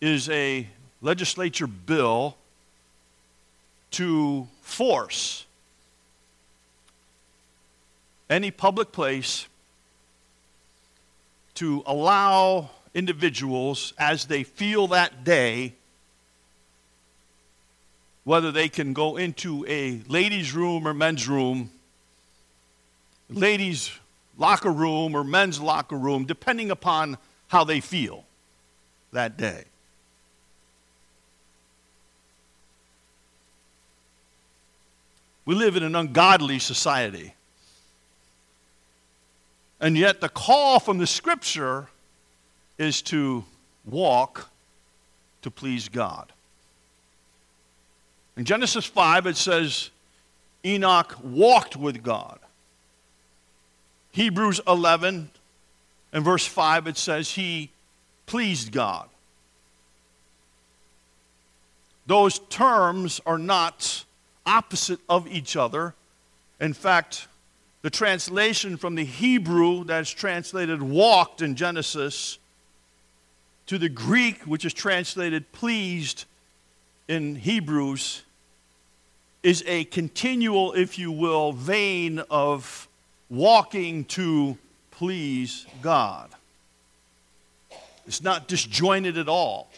is 0.00 0.30
a 0.30 0.66
legislature 1.02 1.66
bill 1.66 2.36
to 3.90 4.46
force 4.62 5.44
any 8.30 8.50
public 8.50 8.92
place 8.92 9.46
to 11.54 11.82
allow 11.84 12.70
individuals 12.94 13.92
as 13.98 14.26
they 14.26 14.42
feel 14.42 14.86
that 14.86 15.24
day 15.24 15.74
whether 18.24 18.52
they 18.52 18.68
can 18.68 18.92
go 18.92 19.16
into 19.16 19.66
a 19.68 20.00
ladies' 20.06 20.54
room 20.54 20.86
or 20.86 20.94
men's 20.94 21.28
room, 21.28 21.70
ladies' 23.28 23.90
locker 24.38 24.70
room 24.70 25.16
or 25.16 25.24
men's 25.24 25.60
locker 25.60 25.98
room, 25.98 26.24
depending 26.24 26.70
upon 26.70 27.18
how 27.52 27.64
they 27.64 27.80
feel 27.80 28.24
that 29.12 29.36
day. 29.36 29.62
We 35.44 35.54
live 35.54 35.76
in 35.76 35.82
an 35.82 35.94
ungodly 35.94 36.58
society. 36.58 37.34
And 39.82 39.98
yet, 39.98 40.22
the 40.22 40.30
call 40.30 40.80
from 40.80 40.96
the 40.96 41.06
scripture 41.06 41.88
is 42.78 43.02
to 43.02 43.44
walk 43.84 44.48
to 45.42 45.50
please 45.50 45.90
God. 45.90 46.32
In 48.34 48.46
Genesis 48.46 48.86
5, 48.86 49.26
it 49.26 49.36
says 49.36 49.90
Enoch 50.64 51.18
walked 51.22 51.76
with 51.76 52.02
God. 52.02 52.38
Hebrews 54.12 54.62
11 54.66 55.28
and 56.12 56.24
verse 56.24 56.46
5, 56.46 56.86
it 56.86 56.96
says 56.96 57.30
he 57.30 57.70
pleased 58.26 58.72
God. 58.72 59.08
Those 62.06 62.38
terms 62.38 63.20
are 63.24 63.38
not 63.38 64.04
opposite 64.44 65.00
of 65.08 65.26
each 65.28 65.56
other. 65.56 65.94
In 66.60 66.72
fact, 66.72 67.28
the 67.82 67.90
translation 67.90 68.76
from 68.76 68.94
the 68.94 69.04
Hebrew 69.04 69.84
that's 69.84 70.10
translated 70.10 70.82
walked 70.82 71.42
in 71.42 71.56
Genesis 71.56 72.38
to 73.66 73.78
the 73.78 73.88
Greek, 73.88 74.42
which 74.42 74.64
is 74.64 74.72
translated 74.72 75.50
pleased 75.52 76.24
in 77.08 77.36
Hebrews 77.36 78.22
is 79.42 79.64
a 79.66 79.84
continual, 79.84 80.72
if 80.72 80.98
you 80.98 81.10
will, 81.10 81.52
vein 81.52 82.20
of 82.30 82.88
walking 83.28 84.04
to 84.04 84.56
please 84.92 85.66
God. 85.82 86.30
It's 88.06 88.22
not 88.22 88.46
disjointed 88.48 89.18
at 89.18 89.28
all. 89.28 89.68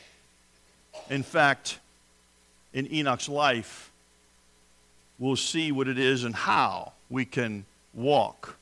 In 1.11 1.23
fact, 1.23 1.79
in 2.73 2.93
Enoch's 2.93 3.29
life, 3.29 3.91
we'll 5.19 5.37
see 5.37 5.73
what 5.73 5.89
it 5.89 5.99
is 5.99 6.25
and 6.25 6.35
how 6.35 6.93
we 7.09 7.25
can 7.25 7.65
walk 7.95 8.57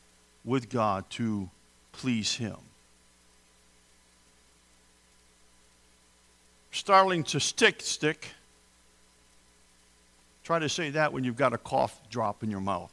with 0.45 0.71
God 0.71 1.05
to 1.11 1.51
please 1.93 2.35
Him. 2.37 2.57
Starting 6.71 7.25
to 7.25 7.41
stick, 7.41 7.81
stick 7.83 8.29
Try 10.45 10.59
to 10.59 10.69
say 10.69 10.91
that 10.91 11.13
when 11.13 11.25
you've 11.25 11.37
got 11.37 11.53
a 11.53 11.59
cough 11.59 12.01
drop 12.11 12.43
in 12.43 12.51
your 12.51 12.61
mouth. 12.61 12.93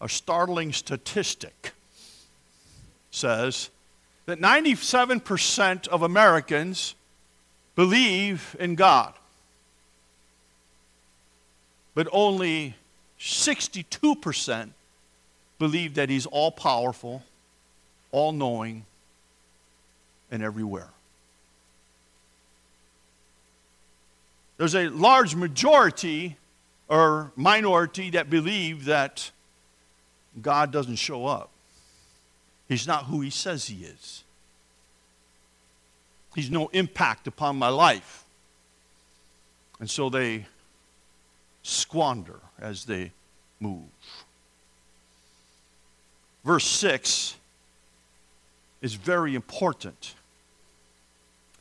A 0.00 0.08
startling 0.08 0.72
statistic 0.72 1.72
says 3.14 3.70
that 4.26 4.40
97% 4.40 5.88
of 5.88 6.02
Americans 6.02 6.94
believe 7.76 8.56
in 8.58 8.74
God, 8.74 9.14
but 11.94 12.08
only 12.12 12.74
62% 13.20 14.70
believe 15.58 15.94
that 15.94 16.10
He's 16.10 16.26
all 16.26 16.50
powerful, 16.50 17.22
all 18.10 18.32
knowing, 18.32 18.84
and 20.30 20.42
everywhere. 20.42 20.88
There's 24.56 24.74
a 24.74 24.88
large 24.88 25.34
majority 25.34 26.36
or 26.88 27.32
minority 27.36 28.10
that 28.10 28.30
believe 28.30 28.86
that 28.86 29.30
God 30.40 30.72
doesn't 30.72 30.96
show 30.96 31.26
up. 31.26 31.50
He's 32.74 32.88
not 32.88 33.04
who 33.04 33.20
he 33.20 33.30
says 33.30 33.68
he 33.68 33.84
is. 33.84 34.24
He's 36.34 36.50
no 36.50 36.66
impact 36.72 37.28
upon 37.28 37.56
my 37.56 37.68
life. 37.68 38.24
And 39.78 39.88
so 39.88 40.10
they 40.10 40.46
squander 41.62 42.40
as 42.58 42.84
they 42.84 43.12
move. 43.60 43.84
Verse 46.44 46.66
6 46.66 47.36
is 48.82 48.94
very 48.94 49.36
important 49.36 50.16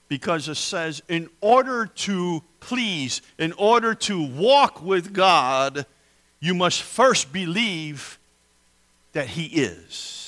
because 0.08 0.50
it 0.50 0.56
says, 0.56 1.04
in 1.08 1.30
order 1.42 1.86
to 1.86 2.42
please, 2.60 3.22
in 3.38 3.54
order 3.54 3.94
to 3.94 4.20
walk 4.20 4.82
with 4.82 5.14
God, 5.14 5.86
you 6.40 6.56
must 6.56 6.82
first 6.82 7.32
believe 7.32 8.18
that 9.12 9.28
He 9.28 9.46
is. 9.46 10.23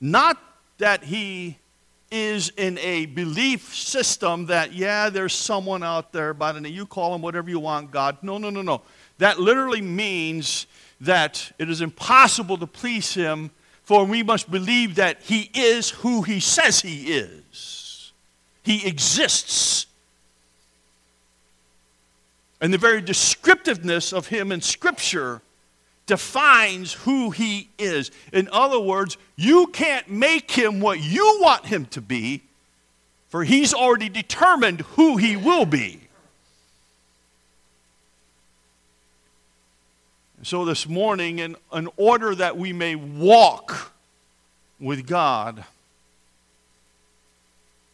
Not 0.00 0.40
that 0.78 1.04
He 1.04 1.58
is 2.10 2.50
in 2.56 2.78
a 2.78 3.06
belief 3.06 3.74
system 3.74 4.46
that, 4.46 4.72
yeah, 4.72 5.10
there's 5.10 5.34
someone 5.34 5.82
out 5.82 6.12
there 6.12 6.34
by 6.34 6.52
the 6.52 6.60
name, 6.60 6.72
you 6.72 6.86
call 6.86 7.14
him 7.14 7.22
whatever 7.22 7.48
you 7.48 7.60
want, 7.60 7.92
God. 7.92 8.18
No, 8.22 8.36
no, 8.36 8.50
no, 8.50 8.62
no. 8.62 8.82
That 9.18 9.38
literally 9.38 9.80
means 9.80 10.66
that 11.00 11.52
it 11.58 11.70
is 11.70 11.80
impossible 11.80 12.58
to 12.58 12.66
please 12.66 13.14
Him 13.14 13.52
for 13.90 14.04
we 14.04 14.22
must 14.22 14.48
believe 14.48 14.94
that 14.94 15.20
he 15.20 15.50
is 15.52 15.90
who 15.90 16.22
he 16.22 16.38
says 16.38 16.80
he 16.80 17.12
is. 17.12 18.12
He 18.62 18.86
exists. 18.86 19.86
And 22.60 22.72
the 22.72 22.78
very 22.78 23.00
descriptiveness 23.00 24.12
of 24.12 24.28
him 24.28 24.52
in 24.52 24.60
Scripture 24.60 25.42
defines 26.10 26.92
who 26.92 27.30
he 27.30 27.68
is. 27.78 28.10
In 28.32 28.48
other 28.50 28.80
words, 28.80 29.16
you 29.36 29.68
can't 29.68 30.10
make 30.10 30.50
him 30.50 30.80
what 30.80 30.98
you 30.98 31.38
want 31.40 31.66
him 31.66 31.86
to 31.86 32.00
be, 32.00 32.42
for 33.28 33.44
he's 33.44 33.72
already 33.72 34.08
determined 34.08 34.80
who 34.80 35.18
he 35.18 35.36
will 35.36 35.64
be. 35.64 36.00
So, 40.42 40.64
this 40.64 40.88
morning, 40.88 41.38
in, 41.38 41.54
in 41.72 41.88
order 41.96 42.34
that 42.34 42.56
we 42.56 42.72
may 42.72 42.96
walk 42.96 43.92
with 44.80 45.06
God, 45.06 45.64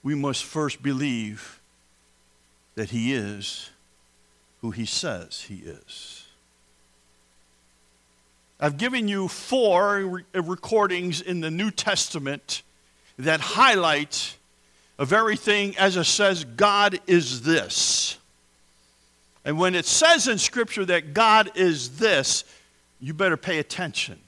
we 0.03 0.15
must 0.15 0.45
first 0.45 0.83
believe 0.83 1.61
that 2.77 2.91
He 2.91 3.13
is 3.13 3.71
who 4.61 4.71
He 4.71 4.87
says 4.87 5.43
He 5.49 5.57
is. 5.57 6.26
I've 8.59 8.79
given 8.79 9.07
you 9.07 9.29
four 9.29 9.99
re- 9.99 10.25
recordings 10.35 11.21
in 11.21 11.41
the 11.41 11.51
New 11.51 11.71
Testament 11.71 12.63
that 13.19 13.41
highlight 13.41 14.37
a 14.99 15.05
very 15.05 15.37
thing 15.37 15.77
as 15.77 15.97
it 15.97 16.05
says, 16.05 16.45
God 16.45 16.99
is 17.07 17.43
this. 17.43 18.19
And 19.45 19.59
when 19.59 19.75
it 19.75 19.85
says 19.85 20.27
in 20.27 20.39
Scripture 20.39 20.87
that 20.87 21.13
God 21.13 21.51
is 21.55 21.99
this, 21.99 22.45
you 22.99 23.13
better 23.13 23.37
pay 23.37 23.59
attention. 23.59 24.19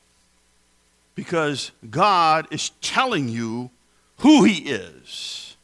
Because 1.15 1.73
God 1.91 2.47
is 2.51 2.71
telling 2.83 3.29
you 3.29 3.71
who 4.19 4.45
He 4.45 4.71
is. 4.71 5.57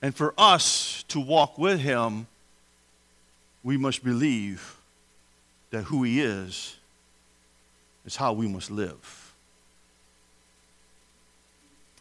And 0.00 0.14
for 0.14 0.32
us 0.38 1.04
to 1.08 1.18
walk 1.18 1.58
with 1.58 1.80
Him, 1.80 2.28
we 3.64 3.76
must 3.76 4.04
believe 4.04 4.76
that 5.70 5.82
who 5.82 6.04
He 6.04 6.20
is 6.20 6.75
is 8.06 8.16
how 8.16 8.32
we 8.32 8.48
must 8.48 8.70
live. 8.70 9.34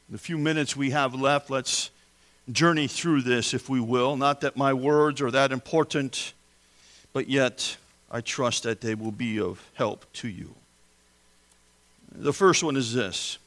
In 0.08 0.13
the 0.13 0.20
few 0.20 0.38
minutes 0.38 0.76
we 0.76 0.91
have 0.91 1.15
left, 1.15 1.50
let's 1.50 1.89
journey 2.52 2.88
through 2.88 3.24
this, 3.24 3.54
if 3.54 3.68
we 3.68 3.80
will. 3.80 4.15
Not 4.15 4.41
that 4.41 4.56
my 4.56 4.72
words 4.72 5.20
are 5.20 5.32
that 5.32 5.52
important, 5.52 6.34
but 7.12 7.28
yet 7.28 7.78
I 8.12 8.22
trust 8.22 8.63
that 8.63 8.82
they 8.82 8.94
will 8.94 9.12
be 9.12 9.39
of 9.39 9.68
help 9.74 10.06
to 10.13 10.28
you. 10.28 10.54
The 12.12 12.34
first 12.34 12.63
one 12.63 12.78
is 12.78 12.94
this 12.94 13.39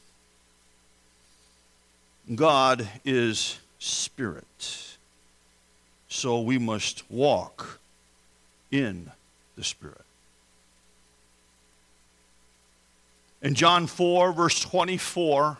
God 2.35 2.87
is 3.05 3.57
spirit, 3.79 4.97
so 6.09 6.41
we 6.41 6.57
must 6.57 7.09
walk 7.09 7.79
in 8.69 9.09
the 9.55 9.63
Spirit. 9.63 10.08
In 13.41 13.53
John 13.53 13.87
4, 13.87 14.33
verse 14.33 14.59
24, 14.59 15.57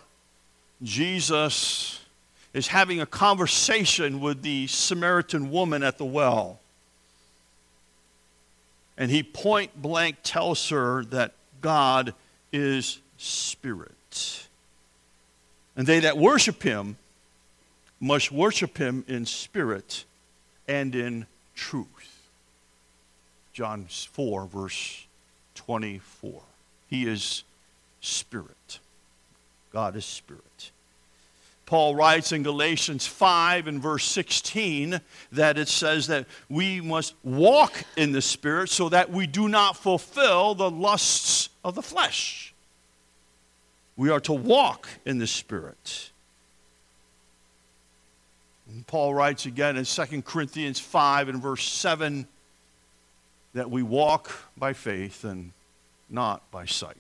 Jesus 0.84 2.00
is 2.54 2.68
having 2.68 3.00
a 3.00 3.06
conversation 3.06 4.20
with 4.20 4.42
the 4.42 4.68
Samaritan 4.68 5.50
woman 5.50 5.84
at 5.84 5.98
the 5.98 6.06
well. 6.06 6.60
And 8.98 9.10
he 9.10 9.24
point 9.24 9.82
blank 9.82 10.18
tells 10.24 10.70
her 10.70 11.06
that 11.06 11.34
God 11.62 12.14
is 12.52 13.00
spirit. 13.18 14.48
And 15.78 15.88
they 15.88 16.02
that 16.02 16.18
worship 16.18 16.64
him 16.64 16.98
must 18.02 18.32
worship 18.32 18.78
him 18.78 19.06
in 19.08 19.26
spirit 19.26 20.04
and 20.68 20.96
in 20.96 21.28
truth. 21.56 21.88
John 23.54 23.86
4, 23.90 24.46
verse 24.46 25.06
24. 25.56 26.42
He 26.90 27.08
is 27.08 27.44
spirit. 28.02 28.80
God 29.72 29.96
is 29.96 30.06
spirit. 30.06 30.72
Paul 31.70 31.94
writes 31.94 32.32
in 32.32 32.42
Galatians 32.42 33.06
5 33.06 33.68
and 33.68 33.80
verse 33.80 34.04
16 34.06 35.00
that 35.34 35.60
it 35.60 35.68
says 35.68 36.08
that 36.08 36.26
we 36.50 36.82
must 36.82 37.14
walk 37.24 37.84
in 37.96 38.12
the 38.12 38.24
Spirit 38.24 38.70
so 38.70 38.90
that 38.90 39.12
we 39.12 39.28
do 39.28 39.48
not 39.48 39.78
fulfill 39.78 40.56
the 40.56 40.72
lusts 40.72 41.50
of 41.64 41.76
the 41.76 41.84
flesh. 41.84 42.56
We 43.96 44.10
are 44.10 44.20
to 44.22 44.34
walk 44.34 44.90
in 45.06 45.20
the 45.20 45.28
Spirit. 45.28 46.10
And 48.68 48.88
Paul 48.88 49.14
writes 49.14 49.46
again 49.46 49.78
in 49.78 49.86
2 49.86 50.24
Corinthians 50.24 50.80
5 50.80 51.30
and 51.30 51.40
verse 51.40 51.70
7 51.70 52.28
that 53.54 53.70
we 53.70 53.84
walk 53.84 54.32
by 54.58 54.74
faith 54.74 55.24
and 55.24 55.52
not 56.10 56.50
by 56.50 56.66
sight. 56.66 56.98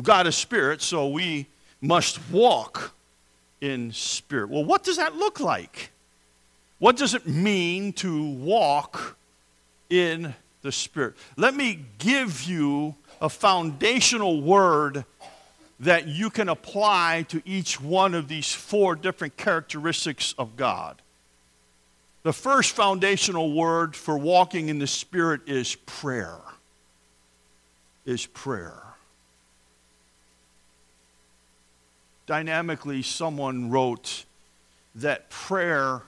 God 0.00 0.26
is 0.26 0.36
spirit, 0.36 0.80
so 0.80 1.08
we 1.08 1.46
must 1.80 2.18
walk 2.30 2.94
in 3.60 3.92
spirit. 3.92 4.48
Well, 4.48 4.64
what 4.64 4.84
does 4.84 4.96
that 4.96 5.16
look 5.16 5.40
like? 5.40 5.90
What 6.78 6.96
does 6.96 7.14
it 7.14 7.26
mean 7.26 7.92
to 7.94 8.24
walk 8.24 9.16
in 9.90 10.34
the 10.62 10.72
spirit? 10.72 11.14
Let 11.36 11.54
me 11.54 11.84
give 11.98 12.42
you 12.44 12.96
a 13.20 13.28
foundational 13.28 14.40
word 14.40 15.04
that 15.80 16.06
you 16.06 16.30
can 16.30 16.48
apply 16.48 17.26
to 17.28 17.42
each 17.44 17.80
one 17.80 18.14
of 18.14 18.28
these 18.28 18.52
four 18.52 18.94
different 18.94 19.36
characteristics 19.36 20.34
of 20.38 20.56
God. 20.56 21.02
The 22.22 22.32
first 22.32 22.76
foundational 22.76 23.52
word 23.52 23.96
for 23.96 24.16
walking 24.16 24.68
in 24.68 24.78
the 24.78 24.86
Spirit 24.86 25.40
is 25.48 25.74
prayer. 25.74 26.38
Is 28.06 28.26
prayer. 28.26 28.80
Dynamically, 32.32 33.02
someone 33.02 33.68
wrote 33.68 34.24
that 34.94 35.28
prayer 35.28 36.00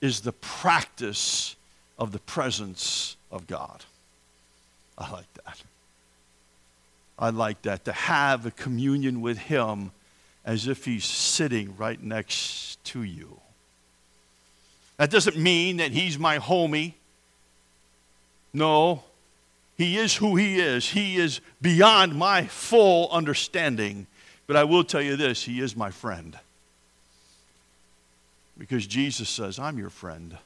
is 0.00 0.22
the 0.22 0.32
practice 0.32 1.54
of 2.00 2.10
the 2.10 2.18
presence 2.18 3.16
of 3.30 3.46
God. 3.46 3.84
I 4.98 5.08
like 5.12 5.32
that. 5.44 5.62
I 7.16 7.30
like 7.30 7.62
that. 7.62 7.84
To 7.84 7.92
have 7.92 8.44
a 8.44 8.50
communion 8.50 9.20
with 9.20 9.38
Him 9.38 9.92
as 10.44 10.66
if 10.66 10.84
He's 10.84 11.04
sitting 11.04 11.76
right 11.76 12.02
next 12.02 12.82
to 12.86 13.04
you. 13.04 13.38
That 14.96 15.12
doesn't 15.12 15.36
mean 15.36 15.76
that 15.76 15.92
He's 15.92 16.18
my 16.18 16.40
homie. 16.40 16.94
No, 18.52 19.04
He 19.76 19.96
is 19.96 20.16
who 20.16 20.34
He 20.34 20.58
is. 20.58 20.88
He 20.88 21.18
is 21.18 21.40
beyond 21.62 22.16
my 22.16 22.46
full 22.46 23.08
understanding. 23.12 24.08
But 24.48 24.56
I 24.56 24.64
will 24.64 24.82
tell 24.82 25.02
you 25.02 25.14
this 25.14 25.44
He 25.44 25.60
is 25.60 25.76
my 25.76 25.92
friend. 25.92 26.36
Because 28.58 28.84
Jesus 28.88 29.28
says, 29.28 29.60
I'm 29.60 29.78
your 29.78 29.90
friend. 29.90 30.36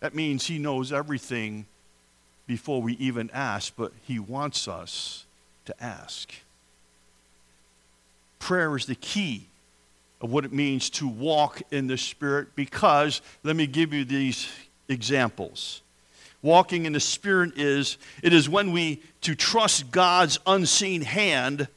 That 0.00 0.14
means 0.14 0.46
He 0.46 0.58
knows 0.58 0.92
everything 0.92 1.66
before 2.46 2.80
we 2.80 2.94
even 2.94 3.28
ask, 3.34 3.74
but 3.76 3.92
He 4.04 4.18
wants 4.18 4.68
us 4.68 5.26
to 5.66 5.82
ask. 5.82 6.32
Prayer 8.38 8.74
is 8.76 8.86
the 8.86 8.94
key 8.94 9.48
of 10.20 10.30
what 10.30 10.44
it 10.44 10.52
means 10.52 10.88
to 10.88 11.08
walk 11.08 11.60
in 11.72 11.88
the 11.88 11.98
Spirit 11.98 12.54
because, 12.54 13.20
let 13.42 13.56
me 13.56 13.66
give 13.66 13.92
you 13.92 14.04
these 14.04 14.48
examples 14.88 15.82
walking 16.46 16.86
in 16.86 16.92
the 16.92 17.00
Spirit 17.00 17.58
is 17.58 17.98
it 18.22 18.32
is 18.32 18.48
when 18.48 18.72
we 18.72 19.02
to 19.22 19.34
trust 19.34 19.90
God's 19.90 20.38
unseen 20.46 21.02
hand 21.02 21.68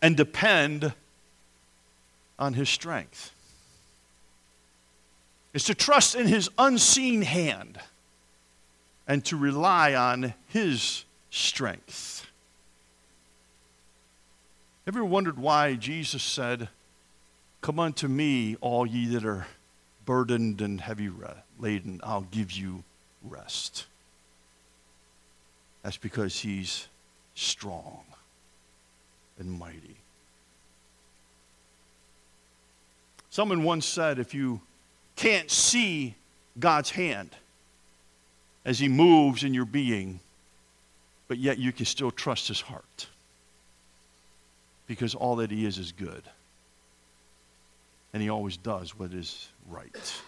and 0.00 0.16
depend 0.16 0.94
on 2.38 2.54
His 2.54 2.70
strength. 2.70 3.32
It's 5.52 5.64
to 5.64 5.74
trust 5.74 6.14
in 6.14 6.26
His 6.26 6.48
unseen 6.56 7.22
hand 7.22 7.78
and 9.06 9.24
to 9.26 9.36
rely 9.36 9.94
on 9.94 10.32
His 10.46 11.04
strength. 11.30 12.26
Ever 14.86 15.04
wondered 15.04 15.38
why 15.38 15.74
Jesus 15.74 16.22
said, 16.22 16.68
Come 17.60 17.78
unto 17.78 18.08
me, 18.08 18.56
all 18.60 18.86
ye 18.86 19.06
that 19.14 19.24
are 19.24 19.46
burdened 20.04 20.60
and 20.60 20.80
heavy 20.80 21.10
laden, 21.58 22.00
I'll 22.02 22.26
give 22.30 22.52
you 22.52 22.82
rest. 23.28 23.86
That's 25.82 25.96
because 25.96 26.38
he's 26.38 26.88
strong 27.34 28.02
and 29.38 29.50
mighty. 29.50 29.96
Someone 33.30 33.64
once 33.64 33.86
said 33.86 34.18
if 34.18 34.34
you 34.34 34.60
can't 35.16 35.50
see 35.50 36.14
God's 36.58 36.90
hand 36.90 37.30
as 38.64 38.78
he 38.78 38.88
moves 38.88 39.42
in 39.42 39.54
your 39.54 39.64
being, 39.64 40.20
but 41.28 41.38
yet 41.38 41.58
you 41.58 41.72
can 41.72 41.86
still 41.86 42.10
trust 42.10 42.48
his 42.48 42.60
heart 42.60 43.06
because 44.86 45.14
all 45.14 45.36
that 45.36 45.50
he 45.50 45.64
is 45.64 45.78
is 45.78 45.92
good. 45.92 46.22
And 48.12 48.22
he 48.22 48.28
always 48.28 48.58
does 48.58 48.98
what 48.98 49.12
is 49.12 49.48
right. 49.70 50.22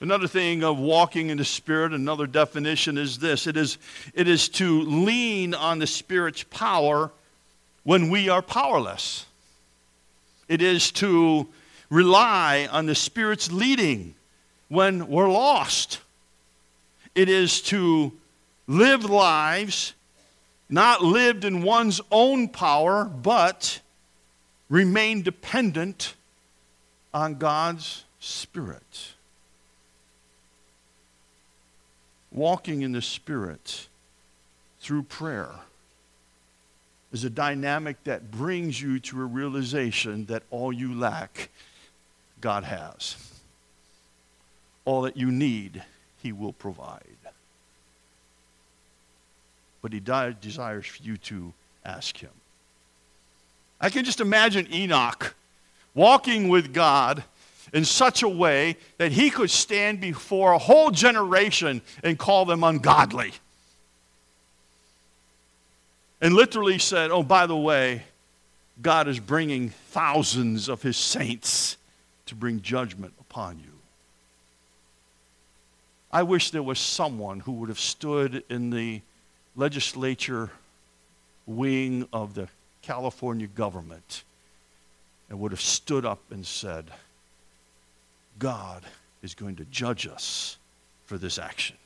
Another 0.00 0.26
thing 0.26 0.64
of 0.64 0.78
walking 0.78 1.28
in 1.28 1.36
the 1.36 1.44
Spirit, 1.44 1.92
another 1.92 2.26
definition 2.26 2.96
is 2.96 3.18
this 3.18 3.46
it 3.46 3.56
is, 3.56 3.76
it 4.14 4.28
is 4.28 4.48
to 4.50 4.80
lean 4.82 5.52
on 5.52 5.78
the 5.78 5.86
Spirit's 5.86 6.42
power 6.44 7.10
when 7.84 8.08
we 8.08 8.30
are 8.30 8.40
powerless. 8.40 9.26
It 10.48 10.62
is 10.62 10.90
to 10.92 11.48
rely 11.90 12.66
on 12.72 12.86
the 12.86 12.94
Spirit's 12.94 13.52
leading 13.52 14.14
when 14.68 15.06
we're 15.06 15.30
lost. 15.30 16.00
It 17.14 17.28
is 17.28 17.60
to 17.62 18.12
live 18.66 19.04
lives 19.04 19.92
not 20.70 21.02
lived 21.02 21.44
in 21.44 21.62
one's 21.62 22.00
own 22.10 22.48
power, 22.48 23.04
but 23.04 23.80
remain 24.68 25.20
dependent 25.20 26.14
on 27.12 27.34
God's 27.34 28.04
Spirit 28.20 29.14
walking 32.32 32.82
in 32.82 32.92
the 32.92 33.02
Spirit 33.02 33.88
through 34.80 35.02
prayer 35.04 35.50
is 37.12 37.24
a 37.24 37.30
dynamic 37.30 38.02
that 38.04 38.30
brings 38.30 38.80
you 38.80 39.00
to 39.00 39.20
a 39.20 39.24
realization 39.24 40.26
that 40.26 40.42
all 40.50 40.72
you 40.72 40.94
lack, 40.94 41.50
God 42.40 42.64
has. 42.64 43.16
All 44.84 45.02
that 45.02 45.16
you 45.16 45.30
need, 45.30 45.82
He 46.22 46.32
will 46.32 46.52
provide. 46.52 47.02
But 49.82 49.92
He 49.92 50.00
desires 50.00 50.86
for 50.86 51.02
you 51.02 51.16
to 51.18 51.52
ask 51.84 52.16
Him. 52.16 52.30
I 53.80 53.90
can 53.90 54.04
just 54.04 54.20
imagine 54.20 54.72
Enoch 54.72 55.34
walking 55.94 56.48
with 56.48 56.72
God 56.72 57.24
in 57.72 57.84
such 57.84 58.22
a 58.22 58.28
way 58.28 58.76
that 58.98 59.12
he 59.12 59.30
could 59.30 59.50
stand 59.50 60.00
before 60.00 60.52
a 60.52 60.58
whole 60.58 60.90
generation 60.90 61.82
and 62.02 62.18
call 62.18 62.44
them 62.44 62.64
ungodly. 62.64 63.32
And 66.20 66.34
literally 66.34 66.78
said, 66.78 67.10
Oh, 67.10 67.22
by 67.22 67.46
the 67.46 67.56
way, 67.56 68.02
God 68.82 69.08
is 69.08 69.20
bringing 69.20 69.70
thousands 69.70 70.68
of 70.68 70.82
his 70.82 70.96
saints 70.96 71.76
to 72.26 72.34
bring 72.34 72.62
judgment 72.62 73.14
upon 73.20 73.58
you. 73.58 73.64
I 76.12 76.22
wish 76.24 76.50
there 76.50 76.62
was 76.62 76.78
someone 76.78 77.40
who 77.40 77.52
would 77.52 77.68
have 77.68 77.78
stood 77.78 78.42
in 78.48 78.70
the 78.70 79.00
legislature 79.54 80.50
wing 81.46 82.08
of 82.12 82.34
the 82.34 82.48
California 82.82 83.46
government 83.46 84.24
and 85.28 85.38
would 85.38 85.52
have 85.52 85.60
stood 85.60 86.04
up 86.04 86.20
and 86.30 86.44
said, 86.44 86.86
God 88.40 88.82
is 89.22 89.36
going 89.36 89.54
to 89.56 89.64
judge 89.66 90.08
us 90.08 90.56
for 91.04 91.16
this 91.16 91.38
action. 91.38 91.76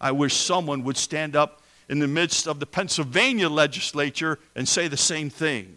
I 0.00 0.10
wish 0.10 0.34
someone 0.34 0.82
would 0.82 0.96
stand 0.96 1.36
up 1.36 1.62
in 1.88 2.00
the 2.00 2.08
midst 2.08 2.48
of 2.48 2.58
the 2.58 2.66
Pennsylvania 2.66 3.48
legislature 3.48 4.40
and 4.56 4.68
say 4.68 4.88
the 4.88 4.96
same 4.96 5.30
thing. 5.30 5.76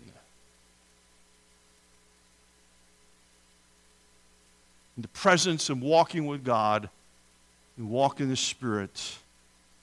In 4.98 5.04
the 5.04 5.08
presence 5.10 5.70
and 5.70 5.82
walking 5.82 6.26
with 6.26 6.44
God, 6.44 6.90
and 7.78 7.90
walk 7.90 8.20
in 8.20 8.28
the 8.28 8.36
Spirit 8.36 9.18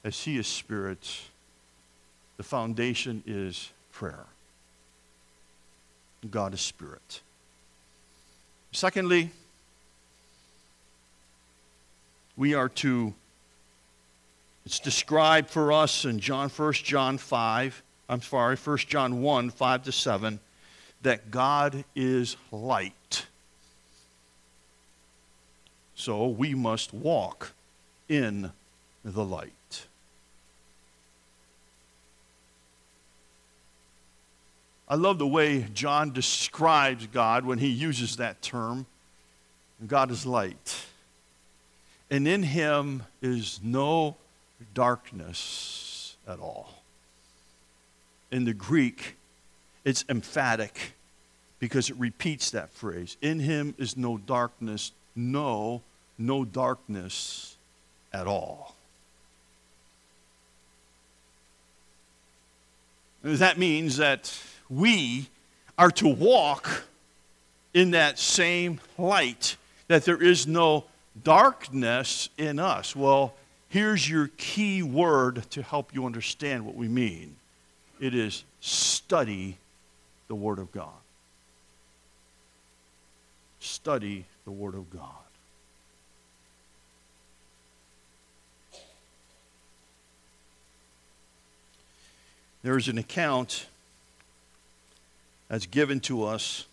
as 0.05 0.23
He 0.23 0.37
is 0.37 0.47
Spirit, 0.47 1.21
the 2.37 2.43
foundation 2.43 3.23
is 3.27 3.71
prayer. 3.93 4.27
God 6.31 6.53
is 6.53 6.61
Spirit. 6.61 7.21
Secondly, 8.73 9.31
we 12.37 12.55
are 12.55 12.69
to 12.69 13.15
it's 14.67 14.81
described 14.81 15.49
for 15.49 15.73
us 15.73 16.05
in 16.05 16.19
John 16.19 16.49
1 16.49 16.73
John 16.73 17.19
5, 17.19 17.83
I'm 18.09 18.21
sorry, 18.21 18.57
1 18.57 18.79
John 18.79 19.23
1, 19.23 19.51
5 19.51 19.83
to 19.85 19.93
7, 19.93 20.41
that 21.03 21.31
God 21.31 21.85
is 21.95 22.37
light. 22.51 23.27
So 25.95 26.27
we 26.27 26.53
must 26.53 26.93
walk 26.93 27.53
in 28.09 28.51
the 29.05 29.25
light. 29.25 29.87
I 34.89 34.97
love 34.97 35.19
the 35.19 35.29
way 35.29 35.67
John 35.75 36.13
describes 36.13 37.07
God 37.07 37.45
when 37.45 37.59
he 37.59 37.69
uses 37.69 38.17
that 38.17 38.43
term. 38.43 38.87
God 39.87 40.11
is 40.11 40.27
light. 40.27 40.87
And 42.11 42.29
in 42.29 42.43
him 42.43 43.03
is 43.21 43.61
no 43.63 44.17
darkness 44.75 46.17
at 46.27 46.39
all. 46.39 46.83
In 48.31 48.45
the 48.45 48.55
Greek, 48.55 49.17
it's 49.85 50.05
emphatic 50.09 50.93
because 51.59 51.91
it 51.91 51.97
repeats 51.97 52.51
that 52.51 52.71
phrase. 52.71 53.17
In 53.23 53.41
him 53.41 53.75
is 53.79 53.97
no 53.97 54.19
darkness, 54.19 54.93
no, 55.15 55.83
no 56.19 56.45
darkness 56.45 57.57
at 58.13 58.27
all. 58.27 58.75
That 63.23 63.59
means 63.59 63.97
that 63.97 64.39
we 64.69 65.29
are 65.79 65.91
to 65.93 66.09
walk 66.09 66.85
in 67.75 67.91
that 67.91 68.19
same 68.19 68.81
light, 68.97 69.57
that 69.89 70.05
there 70.05 70.23
is 70.23 70.47
no 70.47 70.85
darkness 71.23 72.29
in 72.37 72.59
us. 72.59 72.95
Well, 72.95 73.35
here's 73.69 74.09
your 74.09 74.31
key 74.37 74.83
word 74.83 75.45
to 75.51 75.63
help 75.63 75.95
you 75.95 76.07
understand 76.07 76.65
what 76.65 76.75
we 76.75 76.89
mean 76.89 77.37
it 77.99 78.15
is 78.15 78.45
study 78.61 79.57
the 80.29 80.35
Word 80.35 80.59
of 80.59 80.71
God. 80.73 80.91
Study 83.61 84.27
the 84.45 84.51
Word 84.51 84.75
of 84.75 84.91
God. 84.91 85.11
There's 92.63 92.89
an 92.89 92.99
account 92.99 93.67
that's 95.49 95.67
given 95.67 96.01
to 96.01 96.25
us 96.25 96.67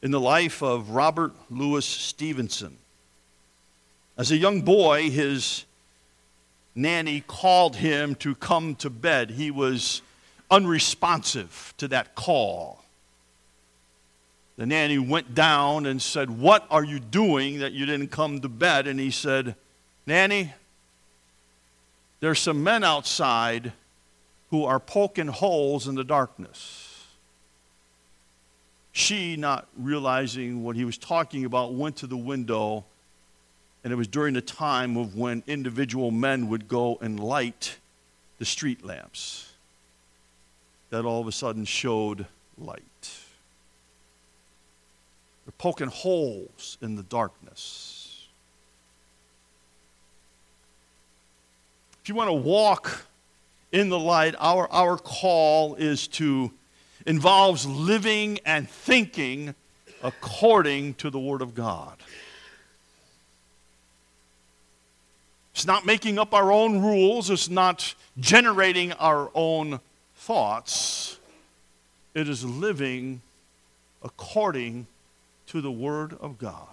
in 0.00 0.10
the 0.10 0.20
life 0.20 0.62
of 0.62 0.90
Robert 0.90 1.32
Louis 1.50 1.84
Stevenson. 1.84 2.78
As 4.18 4.32
a 4.32 4.36
young 4.36 4.62
boy, 4.62 5.10
his 5.10 5.64
nanny 6.74 7.20
called 7.20 7.76
him 7.76 8.16
to 8.16 8.34
come 8.34 8.74
to 8.76 8.90
bed. 8.90 9.30
He 9.30 9.52
was 9.52 10.02
unresponsive 10.50 11.72
to 11.78 11.86
that 11.88 12.16
call. 12.16 12.82
The 14.56 14.66
nanny 14.66 14.98
went 14.98 15.36
down 15.36 15.86
and 15.86 16.02
said, 16.02 16.30
What 16.30 16.66
are 16.68 16.82
you 16.82 16.98
doing 16.98 17.60
that 17.60 17.72
you 17.72 17.86
didn't 17.86 18.08
come 18.08 18.40
to 18.40 18.48
bed? 18.48 18.88
And 18.88 18.98
he 18.98 19.12
said, 19.12 19.54
Nanny, 20.04 20.52
there's 22.18 22.40
some 22.40 22.64
men 22.64 22.82
outside 22.82 23.72
who 24.50 24.64
are 24.64 24.80
poking 24.80 25.28
holes 25.28 25.86
in 25.86 25.94
the 25.94 26.02
darkness. 26.02 27.06
She, 28.90 29.36
not 29.36 29.68
realizing 29.76 30.64
what 30.64 30.74
he 30.74 30.84
was 30.84 30.98
talking 30.98 31.44
about, 31.44 31.74
went 31.74 31.94
to 31.98 32.08
the 32.08 32.16
window 32.16 32.84
and 33.84 33.92
it 33.92 33.96
was 33.96 34.08
during 34.08 34.34
the 34.34 34.40
time 34.40 34.96
of 34.96 35.16
when 35.16 35.42
individual 35.46 36.10
men 36.10 36.48
would 36.48 36.68
go 36.68 36.98
and 37.00 37.20
light 37.20 37.78
the 38.38 38.44
street 38.44 38.84
lamps 38.84 39.52
that 40.90 41.04
all 41.04 41.20
of 41.20 41.26
a 41.26 41.32
sudden 41.32 41.64
showed 41.64 42.26
light. 42.56 42.82
They're 45.44 45.52
poking 45.58 45.88
holes 45.88 46.78
in 46.80 46.96
the 46.96 47.02
darkness. 47.02 48.26
If 52.02 52.08
you 52.08 52.14
want 52.14 52.28
to 52.28 52.34
walk 52.34 53.06
in 53.70 53.90
the 53.90 53.98
light, 53.98 54.34
our, 54.38 54.70
our 54.70 54.96
call 54.96 55.74
is 55.74 56.08
to 56.08 56.52
involves 57.06 57.66
living 57.66 58.38
and 58.44 58.68
thinking 58.68 59.54
according 60.02 60.94
to 60.94 61.10
the 61.10 61.18
Word 61.18 61.42
of 61.42 61.54
God. 61.54 61.96
It's 65.58 65.66
not 65.66 65.84
making 65.84 66.20
up 66.20 66.34
our 66.34 66.52
own 66.52 66.82
rules, 66.82 67.30
it's 67.30 67.50
not 67.50 67.96
generating 68.20 68.92
our 68.92 69.28
own 69.34 69.80
thoughts. 70.14 71.18
It 72.14 72.28
is 72.28 72.44
living 72.44 73.22
according 74.00 74.86
to 75.48 75.60
the 75.60 75.72
Word 75.72 76.16
of 76.20 76.38
God. 76.38 76.68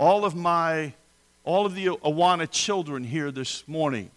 All 0.00 0.24
of 0.24 0.34
my, 0.34 0.94
all 1.44 1.64
of 1.64 1.76
the 1.76 1.86
Awana 1.86 2.50
children 2.50 3.04
here 3.04 3.30
this 3.30 3.62
morning, 3.68 4.10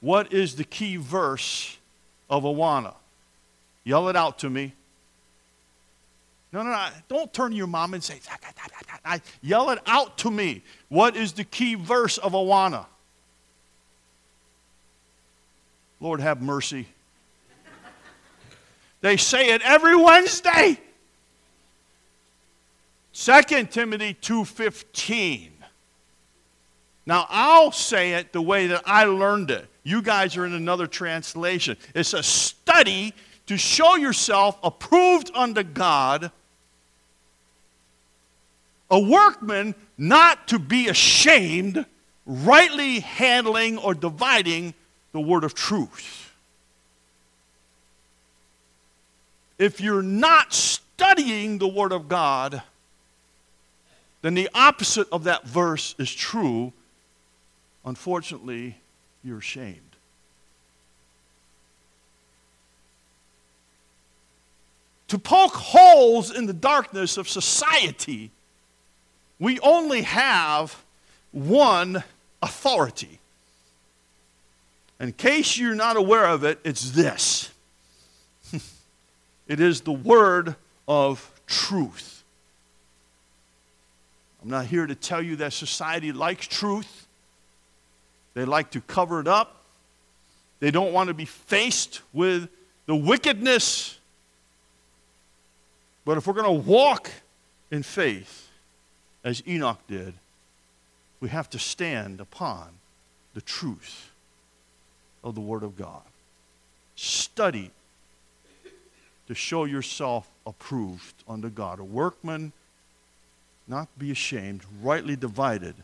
what 0.00 0.32
is 0.32 0.56
the 0.56 0.64
key 0.64 0.96
verse 0.96 1.78
of 2.28 2.42
Awana? 2.42 2.94
Yell 3.84 4.08
it 4.08 4.16
out 4.16 4.40
to 4.40 4.50
me. 4.50 4.72
No, 6.52 6.62
no, 6.62 6.70
no. 6.70 6.88
Don't 7.08 7.32
turn 7.32 7.50
to 7.50 7.56
your 7.56 7.66
mom 7.66 7.94
and 7.94 8.02
say, 8.02 8.20
yell 9.42 9.70
it 9.70 9.78
out 9.86 10.18
to 10.18 10.30
me. 10.30 10.62
What 10.88 11.16
is 11.16 11.32
the 11.32 11.44
key 11.44 11.74
verse 11.74 12.18
of 12.18 12.32
Awana? 12.32 12.86
Lord 16.00 16.20
have 16.20 16.42
mercy. 16.42 16.88
They 19.00 19.16
say 19.16 19.50
it 19.50 19.62
every 19.62 19.96
Wednesday. 19.96 20.80
2 23.12 23.42
Timothy 23.70 24.14
2:15. 24.14 25.50
Now 27.06 27.26
I'll 27.30 27.72
say 27.72 28.14
it 28.14 28.32
the 28.32 28.42
way 28.42 28.66
that 28.66 28.82
I 28.84 29.04
learned 29.04 29.50
it. 29.50 29.68
You 29.84 30.02
guys 30.02 30.36
are 30.36 30.44
in 30.44 30.52
another 30.52 30.86
translation. 30.86 31.76
It's 31.94 32.12
a 32.12 32.22
study 32.22 33.14
to 33.46 33.56
show 33.56 33.96
yourself 33.96 34.58
approved 34.62 35.30
unto 35.34 35.62
God 35.62 36.30
a 38.90 39.00
workman 39.00 39.74
not 39.98 40.48
to 40.48 40.58
be 40.58 40.88
ashamed, 40.88 41.84
rightly 42.24 43.00
handling 43.00 43.78
or 43.78 43.94
dividing 43.94 44.74
the 45.12 45.20
word 45.20 45.44
of 45.44 45.54
truth. 45.54 46.32
If 49.58 49.80
you're 49.80 50.02
not 50.02 50.52
studying 50.52 51.58
the 51.58 51.68
word 51.68 51.92
of 51.92 52.08
God, 52.08 52.62
then 54.22 54.34
the 54.34 54.50
opposite 54.54 55.08
of 55.10 55.24
that 55.24 55.46
verse 55.46 55.94
is 55.98 56.12
true. 56.12 56.72
Unfortunately, 57.84 58.76
you're 59.24 59.38
ashamed. 59.38 59.85
To 65.08 65.18
poke 65.18 65.54
holes 65.54 66.34
in 66.34 66.46
the 66.46 66.52
darkness 66.52 67.16
of 67.16 67.28
society 67.28 68.30
we 69.38 69.60
only 69.60 70.02
have 70.02 70.82
one 71.32 72.02
authority. 72.42 73.20
In 74.98 75.12
case 75.12 75.58
you're 75.58 75.74
not 75.74 75.96
aware 75.96 76.26
of 76.26 76.44
it, 76.44 76.58
it's 76.64 76.92
this 76.92 77.50
it 79.46 79.60
is 79.60 79.82
the 79.82 79.92
word 79.92 80.56
of 80.88 81.30
truth. 81.46 82.24
I'm 84.42 84.50
not 84.50 84.66
here 84.66 84.86
to 84.86 84.94
tell 84.94 85.20
you 85.20 85.36
that 85.36 85.52
society 85.52 86.12
likes 86.12 86.46
truth, 86.46 87.06
they 88.34 88.44
like 88.44 88.70
to 88.70 88.80
cover 88.80 89.20
it 89.20 89.28
up, 89.28 89.64
they 90.60 90.70
don't 90.70 90.92
want 90.92 91.08
to 91.08 91.14
be 91.14 91.24
faced 91.24 92.00
with 92.12 92.48
the 92.86 92.96
wickedness 92.96 93.95
But 96.06 96.16
if 96.16 96.26
we're 96.26 96.34
going 96.34 96.62
to 96.62 96.70
walk 96.70 97.10
in 97.70 97.82
faith, 97.82 98.48
as 99.24 99.42
Enoch 99.46 99.80
did, 99.88 100.14
we 101.20 101.28
have 101.28 101.50
to 101.50 101.58
stand 101.58 102.20
upon 102.20 102.68
the 103.34 103.40
truth 103.40 104.10
of 105.24 105.34
the 105.34 105.40
Word 105.40 105.64
of 105.64 105.76
God. 105.76 106.02
Study 106.94 107.72
to 109.26 109.34
show 109.34 109.64
yourself 109.64 110.30
approved 110.46 111.24
unto 111.28 111.50
God, 111.50 111.80
a 111.80 111.84
workman 111.84 112.52
not 113.66 113.88
be 113.98 114.12
ashamed, 114.12 114.62
rightly 114.80 115.16
divided, 115.16 115.74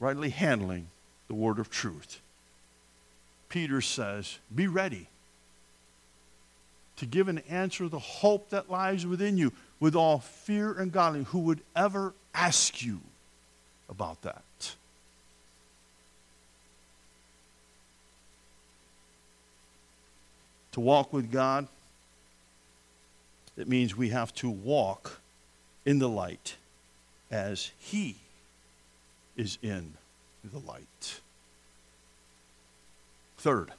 rightly 0.00 0.30
handling 0.30 0.88
the 1.28 1.34
word 1.34 1.58
of 1.58 1.68
truth. 1.68 2.20
Peter 3.50 3.82
says, 3.82 4.38
Be 4.54 4.66
ready 4.66 5.08
to 6.98 7.06
give 7.06 7.28
an 7.28 7.38
answer 7.48 7.88
the 7.88 7.98
hope 7.98 8.50
that 8.50 8.70
lies 8.70 9.06
within 9.06 9.38
you 9.38 9.52
with 9.80 9.94
all 9.94 10.18
fear 10.18 10.72
and 10.72 10.92
godliness. 10.92 11.28
Who 11.28 11.40
would 11.40 11.60
ever 11.74 12.12
ask 12.34 12.84
you 12.84 13.00
about 13.88 14.22
that? 14.22 14.42
To 20.72 20.80
walk 20.80 21.12
with 21.12 21.32
God, 21.32 21.66
it 23.56 23.68
means 23.68 23.96
we 23.96 24.10
have 24.10 24.34
to 24.36 24.50
walk 24.50 25.20
in 25.84 25.98
the 25.98 26.08
light 26.08 26.56
as 27.30 27.70
He 27.78 28.16
is 29.36 29.58
in 29.62 29.94
the 30.44 30.58
light. 30.58 31.20
Third, 33.38 33.72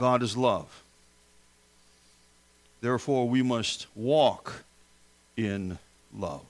God 0.00 0.22
is 0.22 0.34
love. 0.34 0.82
Therefore, 2.80 3.28
we 3.28 3.42
must 3.42 3.86
walk 3.94 4.64
in 5.36 5.78
love. 6.16 6.40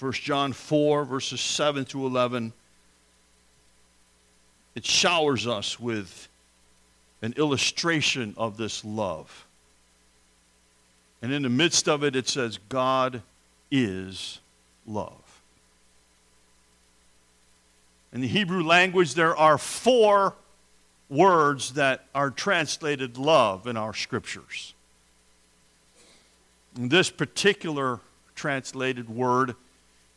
1 0.00 0.12
John 0.14 0.52
4, 0.52 1.04
verses 1.04 1.40
7 1.40 1.84
to 1.84 2.04
11, 2.04 2.52
it 4.74 4.84
showers 4.84 5.46
us 5.46 5.78
with 5.78 6.26
an 7.22 7.34
illustration 7.36 8.34
of 8.36 8.56
this 8.56 8.84
love. 8.84 9.46
And 11.22 11.32
in 11.32 11.42
the 11.42 11.50
midst 11.50 11.88
of 11.88 12.02
it, 12.02 12.16
it 12.16 12.26
says, 12.26 12.58
God 12.68 13.22
is 13.70 14.40
love. 14.88 15.40
In 18.12 18.22
the 18.22 18.26
Hebrew 18.26 18.64
language, 18.64 19.14
there 19.14 19.36
are 19.36 19.56
four 19.56 20.34
words 21.10 21.72
that 21.72 22.06
are 22.14 22.30
translated 22.30 23.18
love 23.18 23.66
in 23.66 23.76
our 23.76 23.92
scriptures. 23.92 24.72
And 26.76 26.90
this 26.90 27.10
particular 27.10 28.00
translated 28.36 29.10
word 29.10 29.56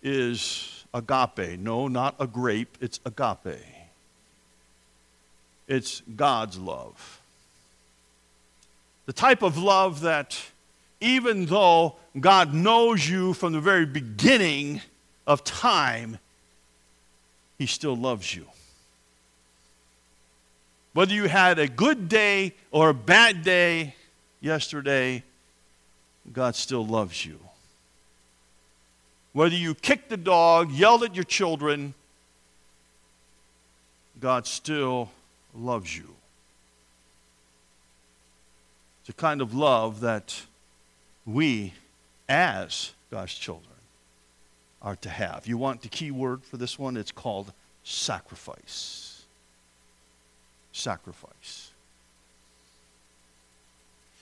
is 0.04 0.86
agape. 0.94 1.60
No, 1.60 1.88
not 1.88 2.16
a 2.20 2.28
grape, 2.28 2.78
it's 2.80 3.00
agape. 3.06 3.60
It's 5.68 6.02
God's 6.16 6.58
love. 6.60 7.22
The 9.06 9.14
type 9.14 9.42
of 9.42 9.58
love 9.58 10.02
that, 10.02 10.40
even 11.02 11.48
though 11.48 11.96
God 12.20 12.54
knows 12.54 13.10
you 13.10 13.34
from 13.34 13.54
the 13.54 13.60
very 13.60 13.86
beginning 13.86 14.82
of 15.26 15.44
time, 15.44 16.20
He 17.58 17.66
still 17.66 17.96
loves 17.96 18.36
you. 18.36 18.46
Whether 20.94 21.14
you 21.14 21.28
had 21.28 21.58
a 21.58 21.68
good 21.68 22.08
day 22.08 22.54
or 22.72 22.90
a 22.90 22.94
bad 22.94 23.44
day 23.44 23.96
yesterday, 24.42 25.24
God 26.32 26.56
still 26.56 26.86
loves 26.86 27.26
you. 27.26 27.40
Whether 29.34 29.56
you 29.56 29.74
kicked 29.74 30.10
the 30.10 30.18
dog, 30.18 30.72
yelled 30.72 31.04
at 31.04 31.16
your 31.16 31.24
children, 31.24 31.96
God 34.20 34.46
still 34.46 35.10
loves 35.56 35.98
you. 35.98 36.16
It's 39.02 39.10
a 39.10 39.14
kind 39.14 39.42
of 39.42 39.56
love 39.56 40.02
that 40.02 40.44
we, 41.26 41.74
as 42.30 42.92
God's 43.10 43.34
children, 43.34 43.68
are 44.82 44.96
to 44.98 45.10
have. 45.10 45.48
You 45.48 45.58
want 45.58 45.82
the 45.82 45.90
key 45.90 46.12
word 46.12 46.44
for 46.44 46.58
this 46.58 46.78
one? 46.78 46.96
It's 46.96 47.12
called 47.12 47.52
sacrifice. 47.84 49.13
Sacrifice. 50.74 51.72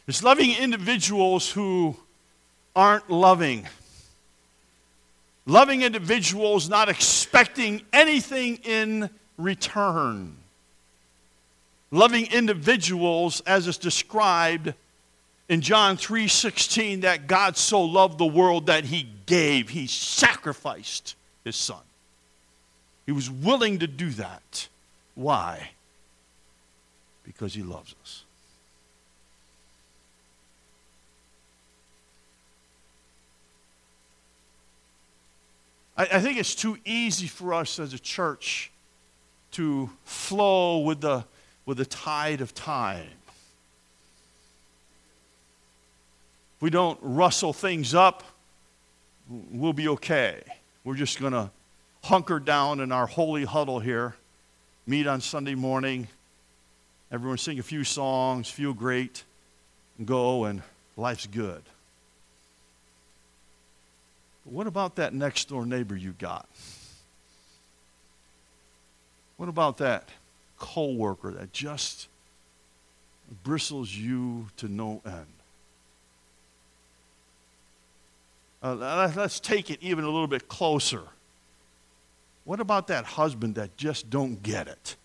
It's 0.07 0.21
loving 0.21 0.55
individuals 0.55 1.49
who 1.49 1.97
aren't 2.75 3.09
loving. 3.09 3.67
Loving 5.47 5.81
individuals 5.81 6.69
not 6.69 6.89
expecting 6.89 7.81
anything 7.91 8.57
in 8.57 9.09
return 9.37 10.37
loving 11.91 12.31
individuals 12.31 13.41
as 13.41 13.67
is 13.67 13.77
described 13.77 14.73
in 15.49 15.61
John 15.61 15.97
3:16 15.97 17.01
that 17.01 17.27
God 17.27 17.57
so 17.57 17.81
loved 17.81 18.17
the 18.17 18.25
world 18.25 18.67
that 18.67 18.85
he 18.85 19.03
gave, 19.25 19.69
he 19.69 19.85
sacrificed 19.85 21.15
his 21.43 21.57
son. 21.57 21.81
He 23.05 23.11
was 23.11 23.29
willing 23.29 23.79
to 23.79 23.87
do 23.87 24.11
that. 24.11 24.69
Why? 25.15 25.71
Because 27.33 27.53
he 27.53 27.63
loves 27.63 27.95
us. 28.01 28.25
I, 35.97 36.03
I 36.03 36.19
think 36.19 36.37
it's 36.37 36.53
too 36.53 36.77
easy 36.83 37.27
for 37.27 37.53
us 37.53 37.79
as 37.79 37.93
a 37.93 37.99
church 37.99 38.69
to 39.51 39.89
flow 40.03 40.79
with 40.79 40.99
the 40.99 41.23
with 41.65 41.77
the 41.77 41.85
tide 41.85 42.41
of 42.41 42.53
time. 42.53 43.07
If 46.57 46.61
we 46.61 46.69
don't 46.69 46.99
rustle 47.01 47.53
things 47.53 47.95
up, 47.95 48.23
we'll 49.29 49.71
be 49.71 49.87
okay. 49.87 50.41
We're 50.83 50.95
just 50.95 51.19
going 51.19 51.33
to 51.33 51.49
hunker 52.03 52.39
down 52.39 52.81
in 52.81 52.91
our 52.91 53.07
holy 53.07 53.45
huddle 53.45 53.79
here, 53.79 54.15
meet 54.85 55.07
on 55.07 55.21
Sunday 55.21 55.55
morning, 55.55 56.07
everyone 57.11 57.37
sing 57.37 57.59
a 57.59 57.63
few 57.63 57.83
songs, 57.83 58.49
feel 58.49 58.73
great, 58.73 59.23
and 59.97 60.07
go, 60.07 60.45
and 60.45 60.61
life's 60.97 61.27
good. 61.27 61.63
But 64.45 64.53
what 64.53 64.67
about 64.67 64.95
that 64.95 65.13
next 65.13 65.49
door 65.49 65.65
neighbor 65.65 65.95
you 65.95 66.13
got? 66.13 66.47
What 69.37 69.49
about 69.49 69.77
that 69.77 70.09
coworker 70.57 71.31
that 71.31 71.51
just 71.51 72.07
bristles 73.43 73.93
you 73.93 74.47
to 74.57 74.67
no 74.67 75.01
end. 75.05 75.25
Uh, 78.63 79.11
let's 79.15 79.39
take 79.39 79.71
it 79.71 79.79
even 79.81 80.03
a 80.03 80.09
little 80.09 80.27
bit 80.27 80.47
closer. 80.47 81.03
What 82.43 82.59
about 82.59 82.87
that 82.87 83.05
husband 83.05 83.55
that 83.55 83.75
just 83.75 84.09
don't 84.09 84.41
get 84.43 84.67
it? 84.67 84.95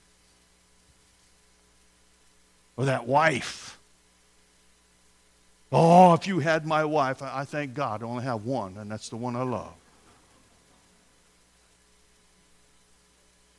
Or 2.77 2.85
that 2.85 3.07
wife? 3.07 3.79
Oh, 5.73 6.15
if 6.15 6.27
you 6.27 6.39
had 6.41 6.67
my 6.67 6.85
wife, 6.85 7.23
I, 7.23 7.45
thank 7.45 7.75
God 7.75 8.03
I 8.03 8.07
only 8.07 8.25
have 8.25 8.45
one, 8.45 8.77
and 8.77 8.91
that's 8.91 9.09
the 9.09 9.17
one 9.17 9.35
I 9.35 9.43
love. 9.43 9.75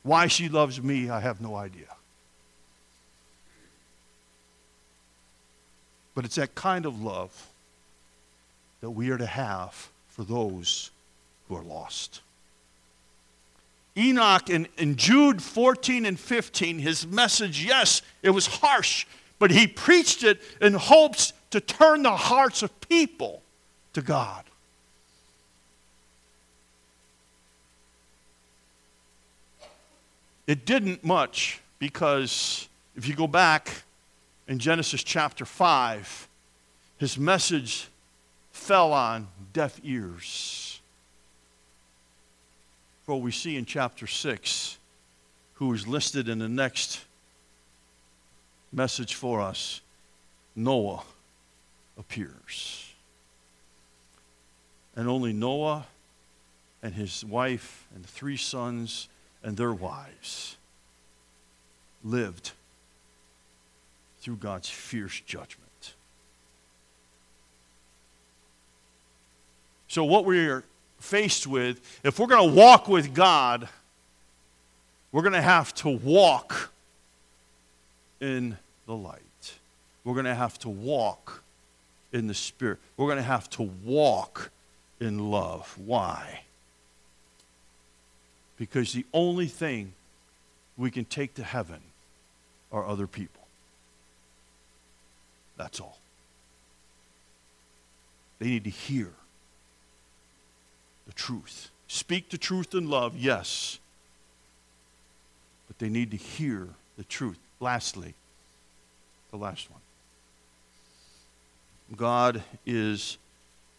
Why 0.02 0.26
she 0.26 0.48
loves 0.48 0.80
me, 0.80 1.10
I 1.10 1.20
have 1.20 1.40
no 1.40 1.54
idea. 1.54 1.94
But 6.14 6.24
it's 6.24 6.36
that 6.36 6.54
kind 6.54 6.86
of 6.86 7.00
love 7.00 7.48
that 8.80 8.90
we 8.90 9.10
are 9.10 9.18
to 9.18 9.26
have 9.26 9.90
for 10.08 10.24
those 10.24 10.90
who 11.48 11.56
are 11.56 11.62
lost. 11.62 12.22
Enoch 13.98 14.48
in, 14.48 14.68
in 14.78 14.96
Jude 14.96 15.42
14 15.42 16.06
and 16.06 16.18
15, 16.18 16.78
his 16.78 17.06
message, 17.06 17.64
yes, 17.64 18.00
it 18.22 18.30
was 18.30 18.46
harsh, 18.46 19.06
but 19.38 19.50
he 19.50 19.66
preached 19.66 20.22
it 20.22 20.40
in 20.60 20.74
hopes 20.74 21.32
to 21.50 21.60
turn 21.60 22.02
the 22.02 22.16
hearts 22.16 22.62
of 22.62 22.80
people 22.80 23.42
to 23.94 24.02
God. 24.02 24.44
It 30.46 30.64
didn't 30.64 31.04
much 31.04 31.60
because 31.78 32.68
if 32.96 33.06
you 33.06 33.14
go 33.14 33.26
back 33.26 33.82
in 34.46 34.58
Genesis 34.58 35.02
chapter 35.02 35.44
5, 35.44 36.28
his 36.96 37.18
message 37.18 37.88
fell 38.50 38.92
on 38.92 39.28
deaf 39.52 39.78
ears. 39.82 40.77
For 43.08 43.18
we 43.18 43.32
see 43.32 43.56
in 43.56 43.64
chapter 43.64 44.06
6, 44.06 44.76
who 45.54 45.72
is 45.72 45.88
listed 45.88 46.28
in 46.28 46.40
the 46.40 46.48
next 46.48 47.00
message 48.70 49.14
for 49.14 49.40
us 49.40 49.80
Noah 50.54 51.02
appears. 51.96 52.92
And 54.94 55.08
only 55.08 55.32
Noah 55.32 55.86
and 56.82 56.92
his 56.92 57.24
wife 57.24 57.86
and 57.94 58.04
three 58.04 58.36
sons 58.36 59.08
and 59.42 59.56
their 59.56 59.72
wives 59.72 60.58
lived 62.04 62.52
through 64.20 64.36
God's 64.36 64.68
fierce 64.68 65.18
judgment. 65.24 65.94
So, 69.86 70.04
what 70.04 70.26
we're 70.26 70.62
faced 70.98 71.46
with, 71.46 72.00
if 72.04 72.18
we're 72.18 72.26
going 72.26 72.48
to 72.48 72.54
walk 72.54 72.88
with 72.88 73.14
God, 73.14 73.68
we're 75.12 75.22
going 75.22 75.32
to 75.32 75.40
have 75.40 75.74
to 75.76 75.88
walk 75.88 76.70
in 78.20 78.58
the 78.86 78.94
light. 78.94 79.22
We're 80.04 80.14
going 80.14 80.26
to 80.26 80.34
have 80.34 80.58
to 80.60 80.68
walk 80.68 81.42
in 82.12 82.26
the 82.26 82.34
Spirit. 82.34 82.78
We're 82.96 83.06
going 83.06 83.18
to 83.18 83.22
have 83.22 83.48
to 83.50 83.62
walk 83.84 84.50
in 85.00 85.30
love. 85.30 85.74
Why? 85.78 86.40
Because 88.56 88.92
the 88.92 89.06
only 89.12 89.46
thing 89.46 89.92
we 90.76 90.90
can 90.90 91.04
take 91.04 91.34
to 91.34 91.44
heaven 91.44 91.80
are 92.72 92.86
other 92.86 93.06
people. 93.06 93.42
That's 95.56 95.80
all. 95.80 95.98
They 98.38 98.46
need 98.46 98.64
to 98.64 98.70
hear 98.70 99.10
the 101.08 101.14
truth. 101.14 101.70
Speak 101.88 102.28
the 102.28 102.38
truth 102.38 102.74
in 102.74 102.88
love, 102.88 103.16
yes. 103.16 103.80
But 105.66 105.78
they 105.80 105.88
need 105.88 106.12
to 106.12 106.16
hear 106.16 106.68
the 106.96 107.04
truth. 107.04 107.38
Lastly, 107.58 108.14
the 109.32 109.36
last 109.36 109.68
one 109.70 109.80
God 111.96 112.42
is 112.66 113.18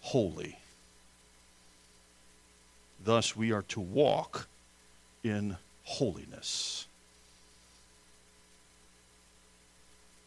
holy. 0.02 0.58
Thus, 3.06 3.36
we 3.36 3.52
are 3.54 3.62
to 3.70 3.80
walk 3.80 4.48
in 5.24 5.56
holiness. 5.84 6.88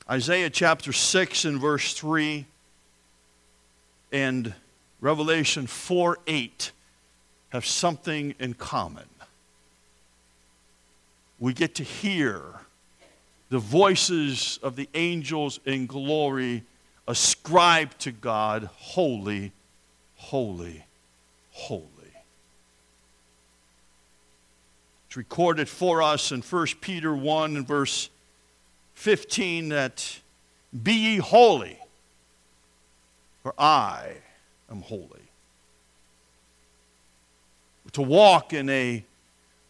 Isaiah 0.09 0.51
chapter 0.51 0.93
6 0.93 1.45
and 1.45 1.61
verse 1.61 1.93
3 1.95 2.47
and 4.13 4.55
Revelation 5.01 5.67
4 5.67 6.19
8 6.27 6.73
have 7.53 7.67
something 7.67 8.35
in 8.39 8.55
common. 8.55 9.05
We 11.39 11.53
get 11.53 11.75
to 11.75 11.83
hear 11.83 12.43
the 13.51 13.59
voices 13.59 14.59
of 14.63 14.75
the 14.75 14.89
angels 14.95 15.61
in 15.67 15.87
glory 15.87 16.65
ascribe 17.07 17.99
to 17.99 18.11
God, 18.11 18.71
holy, 18.75 19.53
holy, 20.17 20.83
holy. 21.51 21.91
It's 25.09 25.17
recorded 25.19 25.69
for 25.69 26.01
us 26.01 26.33
in 26.33 26.41
1 26.41 26.67
Peter 26.81 27.15
1 27.15 27.59
and 27.59 27.69
verse 27.69 28.09
15 28.95 29.69
that 29.69 30.21
be 30.83 30.95
ye 30.95 31.17
holy, 31.19 31.79
for 33.43 33.53
I 33.59 34.15
am 34.71 34.81
holy. 34.81 35.22
To 37.93 38.03
walk 38.03 38.53
in 38.53 38.69
a 38.71 39.05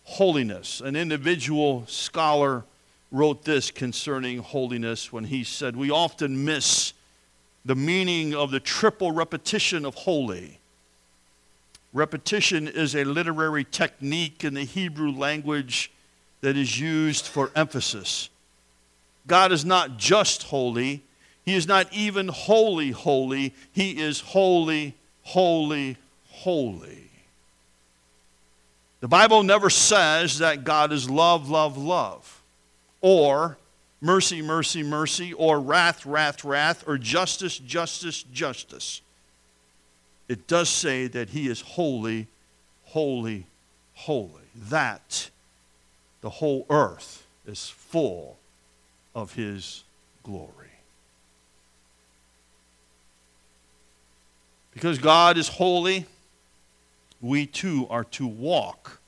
holiness. 0.05 0.81
An 0.81 0.97
individual 0.97 1.85
scholar 1.87 2.65
wrote 3.11 3.45
this 3.45 3.71
concerning 3.71 4.39
holiness 4.39 5.13
when 5.13 5.25
he 5.25 5.45
said, 5.45 5.77
We 5.77 5.91
often 5.91 6.45
miss 6.45 6.93
the 7.65 7.77
meaning 7.77 8.35
of 8.35 8.51
the 8.51 8.61
triple 8.61 9.13
repetition 9.13 9.85
of 9.85 9.95
holy. 9.95 10.59
Repetition 11.93 12.67
is 12.67 12.97
a 12.97 13.05
literary 13.05 13.65
technique 13.65 14.45
in 14.45 14.55
the 14.55 14.65
Hebrew 14.65 15.13
language 15.13 15.93
that 16.41 16.57
is 16.57 16.81
used 16.81 17.27
for 17.27 17.51
emphasis. 17.55 18.31
God 19.27 19.53
is 19.53 19.65
not 19.65 19.99
just 19.99 20.45
holy, 20.45 21.03
He 21.45 21.55
is 21.55 21.69
not 21.69 21.93
even 21.93 22.29
holy, 22.29 22.91
holy. 22.91 23.55
He 23.73 24.01
is 24.01 24.21
holy, 24.21 24.95
holy, 25.23 25.97
holy. 26.29 27.12
The 29.03 29.09
Bible 29.09 29.43
never 29.43 29.69
says 29.69 30.39
that 30.39 30.65
God 30.65 30.91
is 30.91 31.11
love, 31.11 31.51
love, 31.51 31.77
love, 31.77 32.43
or 33.03 33.59
mercy, 34.01 34.41
mercy, 34.41 34.83
mercy, 34.83 35.35
or 35.35 35.61
wrath, 35.61 36.07
wrath, 36.07 36.43
wrath, 36.43 36.89
or 36.89 36.97
justice, 36.97 37.59
justice, 37.59 38.23
justice 38.23 39.03
it 40.33 40.47
does 40.47 40.71
say 40.71 41.09
that 41.09 41.29
he 41.29 41.49
is 41.49 41.61
holy, 41.61 42.27
holy, 42.85 43.47
holy. 43.93 44.41
That 44.71 45.29
the 46.23 46.31
whole 46.31 46.65
earth 46.71 47.27
is 47.47 47.69
full 47.69 48.39
of 49.15 49.35
his 49.35 49.85
glory. 50.23 50.49
Because 54.73 54.99
God 54.99 55.37
is 55.37 55.49
holy, 55.49 56.07
we 57.23 57.47
too 57.47 57.87
are 57.89 58.05
to 58.05 58.27
walk 58.27 59.01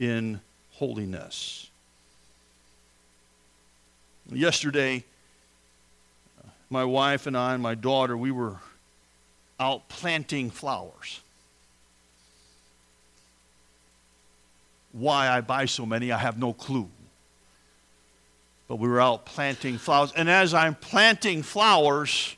in 0.00 0.40
holiness. 0.72 1.70
Yesterday, 4.32 5.04
my 6.70 6.84
wife 6.84 7.26
and 7.26 7.36
I 7.36 7.52
and 7.52 7.62
my 7.62 7.74
daughter, 7.74 8.16
we 8.16 8.30
were 8.30 8.56
out 9.60 9.88
planting 9.88 10.50
flowers. 10.50 11.20
Why 14.92 15.28
I 15.28 15.42
buy 15.42 15.66
so 15.66 15.84
many, 15.84 16.10
I 16.10 16.18
have 16.18 16.38
no 16.38 16.54
clue. 16.54 16.88
But 18.66 18.76
we 18.76 18.88
were 18.88 19.00
out 19.00 19.26
planting 19.26 19.76
flowers. 19.76 20.12
And 20.16 20.30
as 20.30 20.54
I'm 20.54 20.74
planting 20.74 21.42
flowers, 21.42 22.34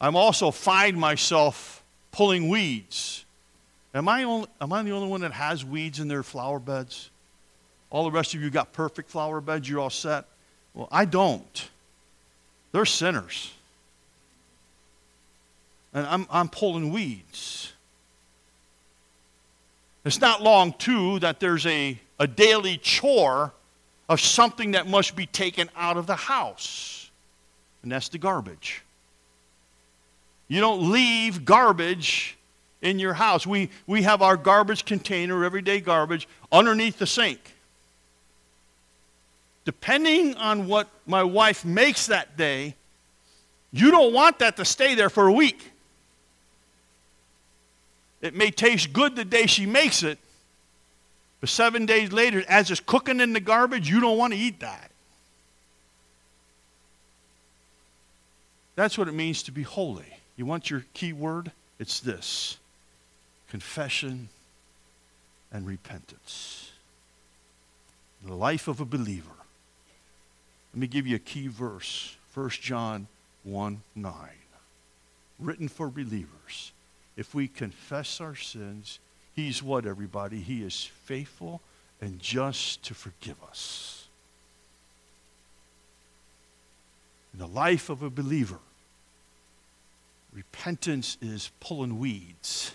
I'm 0.00 0.14
also 0.14 0.52
find 0.52 0.96
myself 0.96 1.82
pulling 2.12 2.48
weeds. 2.48 3.25
Am 3.96 4.08
I, 4.08 4.22
only, 4.22 4.46
am 4.60 4.72
I 4.72 4.82
the 4.82 4.92
only 4.92 5.08
one 5.08 5.22
that 5.22 5.32
has 5.32 5.64
weeds 5.64 5.98
in 5.98 6.06
their 6.06 6.22
flower 6.22 6.60
beds? 6.60 7.10
All 7.90 8.04
the 8.04 8.10
rest 8.12 8.34
of 8.34 8.42
you 8.42 8.50
got 8.50 8.72
perfect 8.72 9.10
flower 9.10 9.40
beds, 9.40 9.68
you're 9.68 9.80
all 9.80 9.90
set? 9.90 10.26
Well, 10.74 10.88
I 10.92 11.04
don't. 11.04 11.68
They're 12.70 12.84
sinners 12.84 13.52
and 15.96 16.06
I'm, 16.06 16.26
I'm 16.30 16.48
pulling 16.50 16.92
weeds. 16.92 17.72
It's 20.04 20.20
not 20.20 20.42
long, 20.42 20.74
too, 20.74 21.18
that 21.20 21.40
there's 21.40 21.64
a, 21.64 21.98
a 22.20 22.26
daily 22.26 22.76
chore 22.76 23.52
of 24.06 24.20
something 24.20 24.72
that 24.72 24.86
must 24.86 25.16
be 25.16 25.24
taken 25.24 25.70
out 25.74 25.96
of 25.96 26.06
the 26.06 26.14
house, 26.14 27.10
and 27.82 27.90
that's 27.90 28.10
the 28.10 28.18
garbage. 28.18 28.82
You 30.48 30.60
don't 30.60 30.92
leave 30.92 31.46
garbage 31.46 32.36
in 32.82 32.98
your 32.98 33.14
house. 33.14 33.46
We, 33.46 33.70
we 33.86 34.02
have 34.02 34.22
our 34.22 34.36
garbage 34.36 34.84
container, 34.84 35.44
everyday 35.44 35.80
garbage, 35.80 36.28
underneath 36.52 36.98
the 36.98 37.06
sink. 37.06 37.40
Depending 39.64 40.36
on 40.36 40.68
what 40.68 40.88
my 41.06 41.24
wife 41.24 41.64
makes 41.64 42.06
that 42.06 42.36
day, 42.36 42.76
you 43.72 43.90
don't 43.90 44.12
want 44.12 44.38
that 44.38 44.56
to 44.58 44.64
stay 44.64 44.94
there 44.94 45.10
for 45.10 45.26
a 45.26 45.32
week. 45.32 45.72
It 48.20 48.34
may 48.34 48.50
taste 48.50 48.92
good 48.92 49.16
the 49.16 49.24
day 49.24 49.46
she 49.46 49.66
makes 49.66 50.02
it, 50.02 50.18
but 51.40 51.48
seven 51.48 51.84
days 51.84 52.12
later, 52.12 52.44
as 52.48 52.70
it's 52.70 52.80
cooking 52.80 53.20
in 53.20 53.32
the 53.32 53.40
garbage, 53.40 53.90
you 53.90 54.00
don't 54.00 54.16
want 54.16 54.32
to 54.32 54.38
eat 54.38 54.60
that. 54.60 54.90
That's 58.76 58.96
what 58.96 59.08
it 59.08 59.12
means 59.12 59.42
to 59.44 59.52
be 59.52 59.62
holy. 59.62 60.06
You 60.36 60.46
want 60.46 60.70
your 60.70 60.84
key 60.94 61.12
word? 61.12 61.50
It's 61.78 62.00
this 62.00 62.58
confession 63.48 64.28
and 65.52 65.66
repentance. 65.66 66.70
The 68.24 68.34
life 68.34 68.68
of 68.68 68.80
a 68.80 68.84
believer. 68.84 69.30
Let 70.72 70.80
me 70.80 70.86
give 70.86 71.06
you 71.06 71.16
a 71.16 71.20
key 71.20 71.46
verse 71.48 72.16
1 72.34 72.50
John 72.50 73.06
1 73.44 73.82
9. 73.94 74.14
Written 75.38 75.68
for 75.68 75.88
believers 75.88 76.72
if 77.16 77.34
we 77.34 77.48
confess 77.48 78.20
our 78.20 78.34
sins, 78.36 78.98
He's 79.34 79.62
what, 79.62 79.84
everybody? 79.84 80.40
He 80.40 80.62
is 80.62 80.90
faithful 81.04 81.60
and 82.00 82.18
just 82.20 82.82
to 82.84 82.94
forgive 82.94 83.36
us. 83.46 84.08
In 87.34 87.40
the 87.40 87.46
life 87.46 87.90
of 87.90 88.02
a 88.02 88.08
believer, 88.08 88.58
repentance 90.32 91.18
is 91.20 91.50
pulling 91.60 91.98
weeds, 91.98 92.72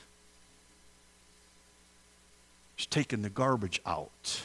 it's 2.82 2.88
taking 2.88 3.22
the 3.22 3.30
garbage 3.30 3.80
out. 3.86 4.42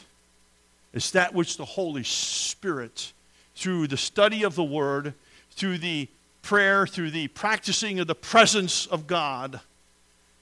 It's 0.93 1.11
that 1.13 1.33
which 1.33 1.57
the 1.57 1.65
Holy 1.65 2.03
Spirit 2.05 3.15
through 3.55 3.87
the 3.87 3.97
study 3.97 4.43
of 4.43 4.55
the 4.55 4.63
Word, 4.63 5.15
through 5.53 5.79
the 5.79 6.07
prayer, 6.43 6.87
through 6.87 7.13
the 7.13 7.29
practicing 7.29 7.99
of 7.99 8.07
the 8.07 8.15
presence 8.15 8.85
of 8.89 9.07
God, 9.07 9.61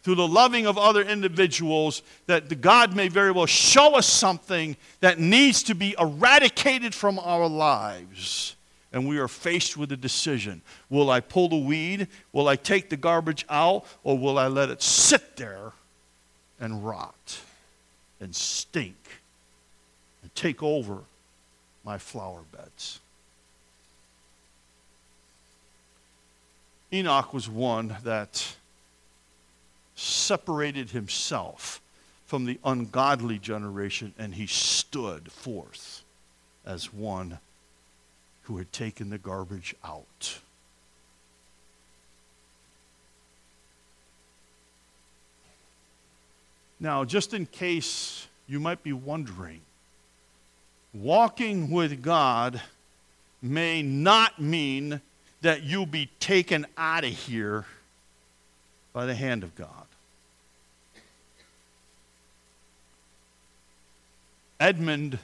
through 0.02 0.16
the 0.16 0.26
loving 0.26 0.66
of 0.66 0.76
other 0.76 1.02
individuals, 1.02 2.02
that 2.26 2.60
God 2.60 2.96
may 2.96 3.06
very 3.06 3.30
well 3.30 3.46
show 3.46 3.94
us 3.94 4.08
something 4.08 4.76
that 4.98 5.20
needs 5.20 5.62
to 5.62 5.74
be 5.76 5.94
eradicated 5.96 6.96
from 6.96 7.20
our 7.20 7.46
lives. 7.46 8.56
And 8.92 9.06
we 9.06 9.18
are 9.18 9.28
faced 9.28 9.76
with 9.76 9.92
a 9.92 9.96
decision. 9.96 10.62
Will 10.90 11.10
I 11.10 11.20
pull 11.20 11.48
the 11.48 11.58
weed? 11.58 12.08
Will 12.32 12.48
I 12.48 12.56
take 12.56 12.90
the 12.90 12.96
garbage 12.96 13.46
out? 13.48 13.84
Or 14.02 14.18
will 14.18 14.36
I 14.36 14.48
let 14.48 14.68
it 14.68 14.82
sit 14.82 15.36
there 15.36 15.70
and 16.58 16.84
rot 16.84 17.38
and 18.24 18.34
stink 18.34 18.96
and 20.22 20.34
take 20.34 20.62
over 20.62 21.00
my 21.84 21.98
flower 21.98 22.40
beds? 22.50 22.98
Enoch 26.92 27.32
was 27.32 27.48
one 27.48 27.96
that 28.04 28.56
separated 29.96 30.90
himself 30.90 31.80
from 32.26 32.44
the 32.44 32.58
ungodly 32.64 33.38
generation 33.38 34.14
and 34.18 34.34
he 34.34 34.46
stood 34.46 35.30
forth 35.30 36.02
as 36.64 36.92
one 36.92 37.38
who 38.42 38.58
had 38.58 38.72
taken 38.72 39.10
the 39.10 39.18
garbage 39.18 39.74
out. 39.84 40.38
Now, 46.80 47.04
just 47.04 47.34
in 47.34 47.46
case 47.46 48.26
you 48.46 48.60
might 48.60 48.82
be 48.82 48.92
wondering, 48.92 49.60
walking 50.92 51.70
with 51.70 52.02
God 52.02 52.60
may 53.40 53.82
not 53.82 54.40
mean 54.40 55.00
that 55.42 55.62
you'll 55.62 55.86
be 55.86 56.10
taken 56.20 56.66
out 56.76 57.04
of 57.04 57.10
here 57.10 57.64
by 58.92 59.06
the 59.06 59.14
hand 59.14 59.42
of 59.42 59.54
God. 59.54 59.86
Edmund, 64.60 65.18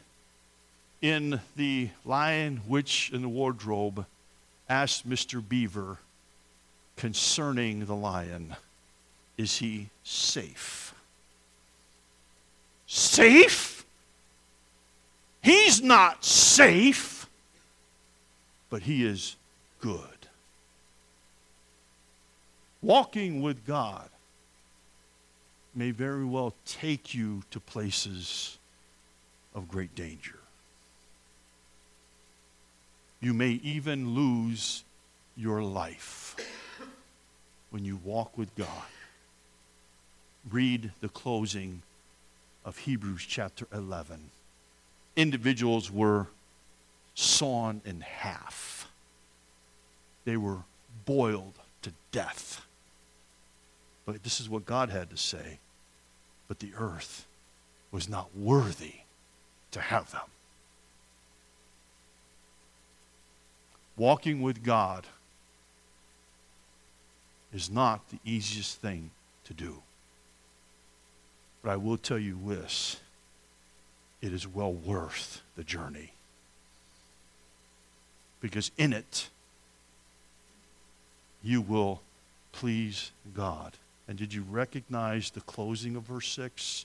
in 1.01 1.41
The 1.57 1.89
Lion, 2.05 2.61
Witch, 2.67 3.11
and 3.13 3.25
the 3.25 3.29
Wardrobe, 3.29 4.05
asked 4.69 5.09
Mr. 5.09 5.47
Beaver 5.47 5.99
concerning 6.97 7.87
the 7.87 7.97
lion 7.97 8.57
Is 9.39 9.57
he 9.57 9.89
safe? 10.05 10.90
Safe? 12.93 13.87
He's 15.45 15.81
not 15.81 16.25
safe, 16.25 17.29
but 18.69 18.83
he 18.83 19.07
is 19.07 19.37
good. 19.81 20.27
Walking 22.83 23.43
with 23.43 23.65
God 23.65 24.09
may 25.73 25.93
very 25.93 26.25
well 26.25 26.53
take 26.67 27.15
you 27.15 27.45
to 27.53 27.61
places 27.61 28.59
of 29.55 29.69
great 29.69 29.95
danger. 29.95 30.41
You 33.21 33.33
may 33.33 33.61
even 33.63 34.17
lose 34.17 34.83
your 35.37 35.63
life 35.63 36.35
when 37.71 37.85
you 37.85 38.01
walk 38.03 38.37
with 38.37 38.53
God. 38.57 38.91
Read 40.51 40.91
the 41.01 41.09
closing 41.09 41.83
of 42.65 42.79
Hebrews 42.79 43.25
chapter 43.27 43.67
11. 43.73 44.31
Individuals 45.17 45.91
were 45.91 46.29
sawn 47.15 47.81
in 47.85 48.01
half 48.01 48.81
they 50.25 50.37
were 50.37 50.59
boiled 51.07 51.55
to 51.83 51.93
death. 52.13 52.65
But 54.07 54.23
this 54.23 54.41
is 54.41 54.49
what 54.49 54.67
God 54.67 54.91
had 54.91 55.11
to 55.11 55.17
say. 55.17 55.59
But 56.49 56.59
the 56.59 56.73
earth 56.77 57.27
was 57.91 58.09
not 58.09 58.37
worthy 58.37 58.95
to 59.73 59.81
have 59.81 60.11
them. 60.13 60.29
Walking 63.97 64.41
with 64.41 64.63
God 64.63 65.07
is 67.53 67.71
not 67.71 68.09
the 68.11 68.19
easiest 68.25 68.81
thing 68.81 69.11
to 69.45 69.53
do. 69.53 69.83
But 71.63 71.71
I 71.71 71.77
will 71.77 71.99
tell 71.99 72.19
you 72.19 72.39
this 72.47 72.97
it 74.21 74.33
is 74.33 74.47
well 74.47 74.73
worth 74.73 75.43
the 75.57 75.65
journey. 75.65 76.13
Because 78.41 78.71
in 78.79 78.93
it, 78.93 79.29
you 81.43 81.61
will 81.61 82.01
please 82.53 83.13
God. 83.35 83.77
And 84.09 84.19
did 84.19 84.35
you 84.35 84.45
recognize 84.49 85.31
the 85.31 85.41
closing 85.43 85.97
of 85.97 86.03
verse 86.03 86.29
6? 86.33 86.85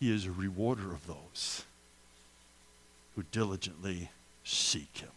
He 0.00 0.12
is 0.12 0.26
a 0.26 0.32
rewarder 0.32 0.92
of 0.92 1.06
those 1.06 1.64
who 3.14 3.22
diligently 3.30 4.10
seek 4.44 4.98
him. 4.98 5.10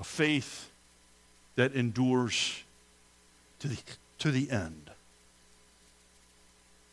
A 0.00 0.04
faith 0.04 0.70
that 1.54 1.74
endures 1.74 2.63
to 3.64 3.68
the, 3.68 3.78
to 4.18 4.30
the 4.30 4.50
end 4.50 4.90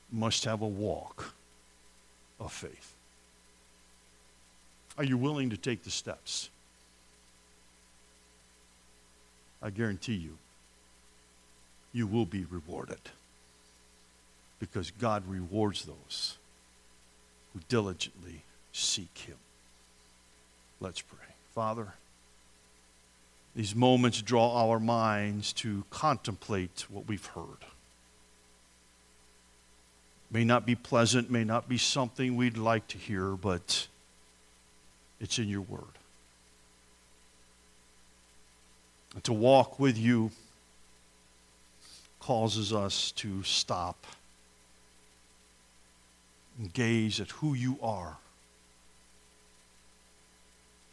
must 0.10 0.46
have 0.46 0.62
a 0.62 0.68
walk 0.68 1.34
of 2.40 2.54
faith. 2.54 2.94
Are 4.98 5.04
you 5.04 5.18
willing 5.18 5.50
to 5.50 5.58
take 5.58 5.84
the 5.84 5.92
steps? 5.92 6.50
I 9.62 9.70
guarantee 9.70 10.14
you, 10.14 10.38
you 11.92 12.08
will 12.08 12.26
be 12.26 12.46
rewarded 12.46 13.02
because 14.62 14.92
God 14.92 15.24
rewards 15.28 15.84
those 15.84 16.38
who 17.54 17.60
diligently 17.68 18.44
seek 18.72 19.26
Him. 19.28 19.38
Let's 20.80 21.02
pray. 21.02 21.36
Father, 21.54 21.96
these 23.56 23.76
moments 23.76 24.22
draw 24.22 24.70
our 24.70 24.80
minds 24.80 25.52
to 25.54 25.84
contemplate 25.90 26.86
what 26.90 27.08
we've 27.08 27.26
heard. 27.28 27.66
May 30.32 30.46
not 30.46 30.66
be 30.66 30.76
pleasant, 30.76 31.30
may 31.30 31.44
not 31.44 31.68
be 31.68 31.78
something 31.78 32.38
we'd 32.38 32.58
like 32.58 32.88
to 32.90 32.98
hear, 32.98 33.32
but 33.32 33.88
it's 35.20 35.38
in 35.38 35.50
your 35.50 35.62
word. 35.62 35.84
And 39.14 39.24
to 39.26 39.34
walk 39.34 39.78
with 39.78 39.98
you 39.98 40.32
causes 42.22 42.72
us 42.72 43.12
to 43.12 43.44
stop 43.44 44.08
and 46.58 46.72
gaze 46.72 47.20
at 47.20 47.32
who 47.32 47.54
you 47.54 47.78
are. 47.82 48.18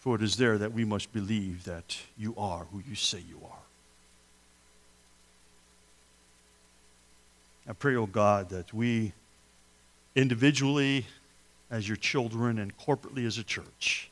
For 0.08 0.14
it 0.14 0.22
is 0.22 0.36
there 0.36 0.56
that 0.56 0.72
we 0.72 0.86
must 0.86 1.12
believe 1.12 1.64
that 1.64 1.98
you 2.16 2.34
are 2.38 2.64
who 2.72 2.82
you 2.88 2.94
say 2.94 3.18
you 3.28 3.42
are. 3.44 3.58
I 7.68 7.74
pray, 7.74 7.94
O 7.94 8.04
oh 8.04 8.06
God, 8.06 8.48
that 8.48 8.72
we 8.72 9.12
individually, 10.16 11.04
as 11.70 11.86
your 11.86 11.98
children, 11.98 12.58
and 12.58 12.74
corporately 12.78 13.26
as 13.26 13.36
a 13.36 13.44
church, 13.44 14.08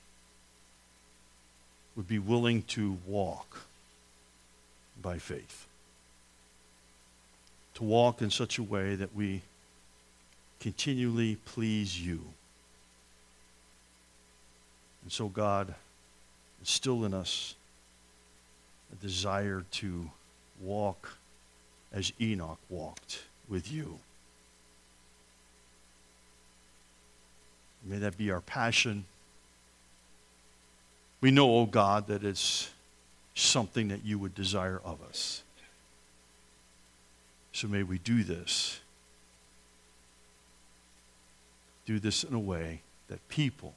would 1.96 2.06
be 2.06 2.18
willing 2.18 2.60
to 2.64 2.98
walk 3.06 3.62
by 5.00 5.16
faith. 5.16 5.64
To 7.76 7.84
walk 7.84 8.20
in 8.20 8.30
such 8.30 8.58
a 8.58 8.62
way 8.62 8.96
that 8.96 9.16
we 9.16 9.40
continually 10.60 11.36
please 11.46 11.98
you. 11.98 12.20
And 15.02 15.10
so, 15.10 15.28
God, 15.28 15.74
instill 16.66 17.04
in 17.04 17.14
us 17.14 17.54
a 18.92 18.96
desire 18.96 19.64
to 19.70 20.10
walk 20.60 21.16
as 21.92 22.12
Enoch 22.20 22.58
walked 22.68 23.22
with 23.48 23.70
you. 23.70 24.00
May 27.84 27.98
that 27.98 28.18
be 28.18 28.32
our 28.32 28.40
passion. 28.40 29.04
We 31.20 31.30
know, 31.30 31.48
O 31.48 31.60
oh 31.60 31.66
God, 31.66 32.08
that 32.08 32.24
it's 32.24 32.68
something 33.36 33.86
that 33.86 34.04
you 34.04 34.18
would 34.18 34.34
desire 34.34 34.80
of 34.84 35.00
us. 35.08 35.44
So 37.52 37.68
may 37.68 37.84
we 37.84 37.98
do 37.98 38.24
this. 38.24 38.80
Do 41.84 42.00
this 42.00 42.24
in 42.24 42.34
a 42.34 42.40
way 42.40 42.80
that 43.06 43.28
people 43.28 43.74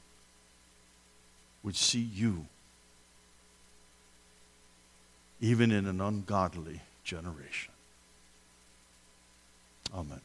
would 1.62 1.76
see 1.76 2.00
you, 2.00 2.48
even 5.42 5.72
in 5.72 5.86
an 5.86 6.02
ungodly 6.02 6.82
generation. 7.04 7.74
Amen. 9.94 10.22